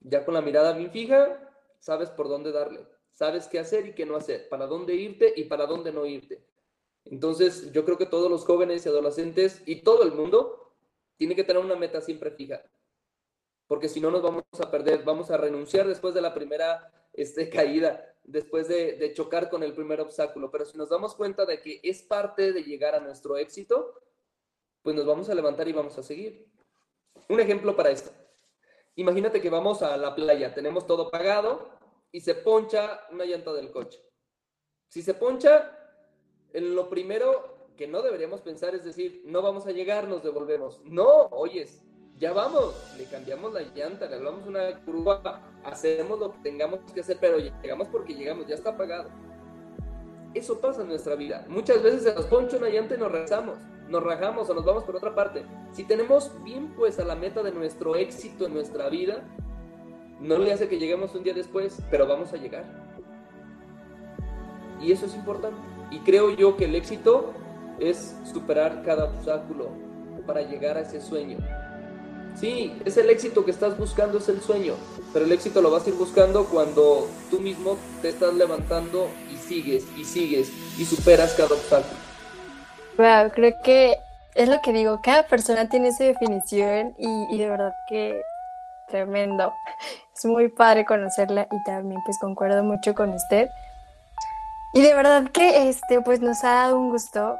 Ya 0.00 0.24
con 0.24 0.34
la 0.34 0.40
mirada 0.40 0.72
bien 0.72 0.92
fija, 0.92 1.50
sabes 1.80 2.08
por 2.10 2.28
dónde 2.28 2.52
darle, 2.52 2.86
sabes 3.12 3.48
qué 3.48 3.58
hacer 3.58 3.86
y 3.86 3.94
qué 3.94 4.06
no 4.06 4.16
hacer, 4.16 4.48
para 4.48 4.66
dónde 4.66 4.94
irte 4.94 5.32
y 5.36 5.44
para 5.44 5.66
dónde 5.66 5.92
no 5.92 6.06
irte. 6.06 6.46
Entonces, 7.04 7.72
yo 7.72 7.84
creo 7.84 7.98
que 7.98 8.06
todos 8.06 8.30
los 8.30 8.44
jóvenes 8.44 8.86
y 8.86 8.88
adolescentes 8.88 9.62
y 9.66 9.82
todo 9.82 10.04
el 10.04 10.12
mundo 10.12 10.72
tiene 11.16 11.34
que 11.34 11.42
tener 11.42 11.62
una 11.62 11.74
meta 11.74 12.00
siempre 12.00 12.30
fija, 12.30 12.62
porque 13.66 13.88
si 13.88 14.00
no 14.00 14.10
nos 14.10 14.22
vamos 14.22 14.44
a 14.60 14.70
perder, 14.70 15.02
vamos 15.02 15.30
a 15.30 15.36
renunciar 15.36 15.88
después 15.88 16.14
de 16.14 16.22
la 16.22 16.32
primera 16.32 16.92
este, 17.12 17.50
caída, 17.50 18.14
después 18.22 18.68
de, 18.68 18.92
de 18.92 19.12
chocar 19.14 19.50
con 19.50 19.64
el 19.64 19.74
primer 19.74 20.00
obstáculo, 20.00 20.48
pero 20.50 20.64
si 20.64 20.78
nos 20.78 20.90
damos 20.90 21.16
cuenta 21.16 21.44
de 21.44 21.60
que 21.60 21.80
es 21.82 22.02
parte 22.02 22.52
de 22.52 22.62
llegar 22.62 22.94
a 22.94 23.00
nuestro 23.00 23.36
éxito, 23.36 24.00
pues 24.82 24.94
nos 24.94 25.06
vamos 25.06 25.28
a 25.28 25.34
levantar 25.34 25.66
y 25.66 25.72
vamos 25.72 25.98
a 25.98 26.02
seguir. 26.04 26.48
Un 27.28 27.40
ejemplo 27.40 27.76
para 27.76 27.90
esto. 27.90 28.10
Imagínate 28.96 29.40
que 29.40 29.50
vamos 29.50 29.82
a 29.82 29.96
la 29.96 30.14
playa, 30.14 30.52
tenemos 30.52 30.86
todo 30.86 31.10
pagado 31.10 31.70
y 32.12 32.20
se 32.20 32.34
poncha 32.34 33.00
una 33.10 33.24
llanta 33.24 33.52
del 33.52 33.70
coche. 33.70 34.00
Si 34.88 35.02
se 35.02 35.14
poncha, 35.14 35.78
lo 36.52 36.88
primero 36.90 37.70
que 37.76 37.86
no 37.86 38.02
deberíamos 38.02 38.40
pensar 38.40 38.74
es 38.74 38.84
decir, 38.84 39.22
no 39.24 39.40
vamos 39.40 39.66
a 39.66 39.72
llegar, 39.72 40.08
nos 40.08 40.22
devolvemos. 40.22 40.80
No, 40.84 41.28
oyes, 41.30 41.82
ya 42.18 42.34
vamos, 42.34 42.74
le 42.98 43.04
cambiamos 43.04 43.54
la 43.54 43.62
llanta, 43.62 44.06
le 44.06 44.16
hablamos 44.16 44.46
una 44.46 44.84
curva, 44.84 45.40
hacemos 45.64 46.18
lo 46.18 46.32
que 46.32 46.38
tengamos 46.42 46.80
que 46.92 47.00
hacer, 47.00 47.16
pero 47.18 47.38
llegamos 47.38 47.88
porque 47.88 48.14
llegamos, 48.14 48.46
ya 48.46 48.56
está 48.56 48.76
pagado. 48.76 49.08
Eso 50.34 50.60
pasa 50.60 50.82
en 50.82 50.88
nuestra 50.88 51.14
vida. 51.14 51.46
Muchas 51.48 51.82
veces 51.82 52.02
se 52.02 52.14
nos 52.14 52.26
poncha 52.26 52.58
una 52.58 52.68
llanta 52.68 52.94
y 52.96 52.98
nos 52.98 53.10
rezamos, 53.10 53.56
nos 53.90 54.02
rajamos 54.02 54.48
o 54.48 54.54
nos 54.54 54.64
vamos 54.64 54.84
por 54.84 54.96
otra 54.96 55.14
parte. 55.14 55.44
Si 55.72 55.84
tenemos 55.84 56.30
bien 56.42 56.72
pues 56.76 56.98
a 56.98 57.04
la 57.04 57.16
meta 57.16 57.42
de 57.42 57.52
nuestro 57.52 57.96
éxito 57.96 58.46
en 58.46 58.54
nuestra 58.54 58.88
vida, 58.88 59.24
no 60.20 60.38
le 60.38 60.52
hace 60.52 60.68
que 60.68 60.78
lleguemos 60.78 61.14
un 61.14 61.24
día 61.24 61.34
después, 61.34 61.82
pero 61.90 62.06
vamos 62.06 62.32
a 62.32 62.36
llegar. 62.36 62.64
Y 64.80 64.92
eso 64.92 65.06
es 65.06 65.14
importante. 65.14 65.58
Y 65.90 65.98
creo 66.00 66.30
yo 66.30 66.56
que 66.56 66.66
el 66.66 66.76
éxito 66.76 67.34
es 67.80 68.16
superar 68.30 68.82
cada 68.84 69.06
obstáculo 69.06 69.70
para 70.26 70.42
llegar 70.42 70.76
a 70.76 70.82
ese 70.82 71.00
sueño. 71.00 71.38
Sí, 72.38 72.72
es 72.84 72.96
el 72.96 73.10
éxito 73.10 73.44
que 73.44 73.50
estás 73.50 73.76
buscando, 73.76 74.18
es 74.18 74.28
el 74.28 74.40
sueño, 74.40 74.74
pero 75.12 75.24
el 75.24 75.32
éxito 75.32 75.60
lo 75.60 75.70
vas 75.70 75.84
a 75.84 75.90
ir 75.90 75.96
buscando 75.96 76.44
cuando 76.44 77.08
tú 77.28 77.40
mismo 77.40 77.76
te 78.02 78.10
estás 78.10 78.34
levantando 78.34 79.08
y 79.32 79.36
sigues 79.36 79.84
y 79.96 80.04
sigues 80.04 80.48
y 80.78 80.84
superas 80.84 81.34
cada 81.34 81.54
obstáculo. 81.54 82.09
Wow, 82.96 83.30
creo 83.32 83.54
que 83.62 83.96
es 84.34 84.48
lo 84.48 84.60
que 84.60 84.72
digo, 84.72 85.00
cada 85.02 85.24
persona 85.24 85.68
tiene 85.68 85.92
su 85.92 86.04
definición 86.04 86.94
y, 86.98 87.34
y 87.34 87.38
de 87.38 87.48
verdad 87.48 87.74
que 87.88 88.20
tremendo. 88.90 89.54
Es 90.14 90.26
muy 90.26 90.48
padre 90.48 90.84
conocerla 90.84 91.46
y 91.50 91.62
también 91.64 92.02
pues 92.04 92.18
concuerdo 92.18 92.62
mucho 92.62 92.94
con 92.94 93.10
usted. 93.14 93.48
Y 94.74 94.82
de 94.82 94.92
verdad 94.92 95.24
que 95.32 95.68
este, 95.68 96.02
pues 96.02 96.20
nos 96.20 96.44
ha 96.44 96.54
dado 96.56 96.78
un 96.78 96.90
gusto 96.90 97.38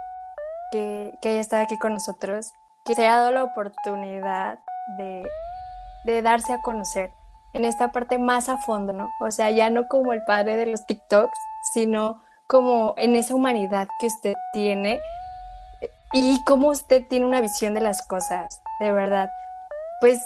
que, 0.72 1.12
que 1.20 1.28
haya 1.28 1.40
estado 1.40 1.62
aquí 1.62 1.78
con 1.78 1.92
nosotros, 1.92 2.52
que 2.86 2.94
se 2.94 3.02
haya 3.02 3.16
dado 3.16 3.32
la 3.32 3.44
oportunidad 3.44 4.58
de, 4.96 5.28
de 6.04 6.22
darse 6.22 6.54
a 6.54 6.62
conocer 6.62 7.10
en 7.52 7.64
esta 7.64 7.92
parte 7.92 8.18
más 8.18 8.48
a 8.48 8.56
fondo, 8.56 8.92
¿no? 8.92 9.10
O 9.20 9.30
sea, 9.30 9.50
ya 9.50 9.68
no 9.68 9.86
como 9.86 10.12
el 10.12 10.22
padre 10.24 10.56
de 10.56 10.66
los 10.66 10.86
TikToks, 10.86 11.38
sino 11.74 12.22
como 12.46 12.94
en 12.96 13.14
esa 13.14 13.34
humanidad 13.34 13.88
que 14.00 14.06
usted 14.06 14.34
tiene 14.52 15.00
y 16.12 16.42
cómo 16.44 16.68
usted 16.68 17.06
tiene 17.08 17.26
una 17.26 17.40
visión 17.40 17.74
de 17.74 17.80
las 17.80 18.06
cosas, 18.06 18.60
de 18.80 18.92
verdad. 18.92 19.30
Pues 20.00 20.20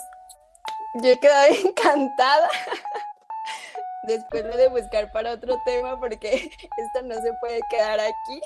yo 1.02 1.10
he 1.10 1.18
quedado 1.18 1.52
encantada 1.64 2.48
después 4.06 4.44
lo 4.44 4.56
de 4.56 4.68
buscar 4.68 5.10
para 5.12 5.32
otro 5.32 5.56
tema 5.64 5.98
porque 5.98 6.50
esto 6.76 7.02
no 7.02 7.14
se 7.20 7.32
puede 7.40 7.60
quedar 7.70 8.00
aquí. 8.00 8.40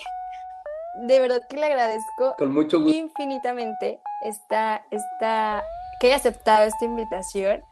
De 1.02 1.20
verdad 1.20 1.42
que 1.48 1.56
le 1.56 1.66
agradezco 1.66 2.34
Con 2.36 2.52
mucho 2.52 2.78
infinitamente 2.78 4.00
esta, 4.22 4.82
esta 4.90 5.62
que 6.00 6.08
haya 6.08 6.16
aceptado 6.16 6.64
esta 6.64 6.84
invitación. 6.84 7.62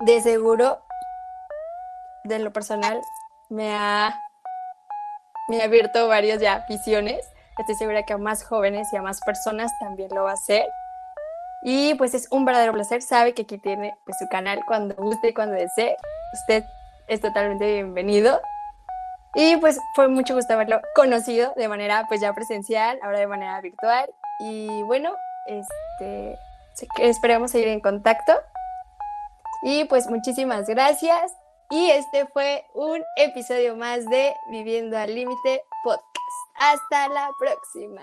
De 0.00 0.20
seguro, 0.20 0.82
de 2.24 2.38
lo 2.38 2.52
personal, 2.52 3.00
me 3.48 3.74
ha, 3.74 4.20
me 5.48 5.60
ha 5.60 5.64
abierto 5.64 6.06
varias 6.08 6.40
ya 6.40 6.66
visiones. 6.68 7.26
Estoy 7.58 7.74
segura 7.74 8.02
que 8.02 8.12
a 8.12 8.18
más 8.18 8.44
jóvenes 8.44 8.92
y 8.92 8.96
a 8.96 9.02
más 9.02 9.20
personas 9.20 9.72
también 9.78 10.10
lo 10.14 10.24
va 10.24 10.30
a 10.30 10.34
hacer. 10.34 10.66
Y 11.62 11.94
pues 11.94 12.14
es 12.14 12.28
un 12.30 12.44
verdadero 12.44 12.72
placer. 12.72 13.02
Sabe 13.02 13.32
que 13.32 13.42
aquí 13.42 13.58
tiene 13.58 13.96
pues, 14.04 14.18
su 14.18 14.28
canal 14.28 14.60
cuando 14.66 14.94
guste 14.96 15.30
y 15.30 15.34
cuando 15.34 15.54
desee. 15.54 15.96
Usted 16.34 16.64
es 17.08 17.20
totalmente 17.20 17.72
bienvenido. 17.72 18.40
Y 19.34 19.56
pues 19.56 19.78
fue 19.94 20.08
mucho 20.08 20.34
gusto 20.34 20.54
haberlo 20.54 20.80
conocido 20.94 21.52
de 21.56 21.68
manera 21.68 22.06
pues 22.08 22.20
ya 22.20 22.32
presencial, 22.32 22.98
ahora 23.02 23.18
de 23.18 23.26
manera 23.26 23.60
virtual. 23.60 24.08
Y 24.38 24.82
bueno, 24.84 25.14
este, 25.46 26.36
esperemos 26.98 27.50
seguir 27.50 27.68
en 27.68 27.80
contacto. 27.80 28.32
Y 29.62 29.84
pues 29.84 30.08
muchísimas 30.08 30.66
gracias. 30.66 31.32
Y 31.70 31.90
este 31.90 32.26
fue 32.26 32.64
un 32.74 33.02
episodio 33.16 33.76
más 33.76 34.06
de 34.06 34.34
Viviendo 34.50 34.96
al 34.96 35.14
Límite 35.14 35.62
Podcast. 35.82 36.15
Hasta 36.58 37.08
la 37.08 37.32
próxima. 37.38 38.02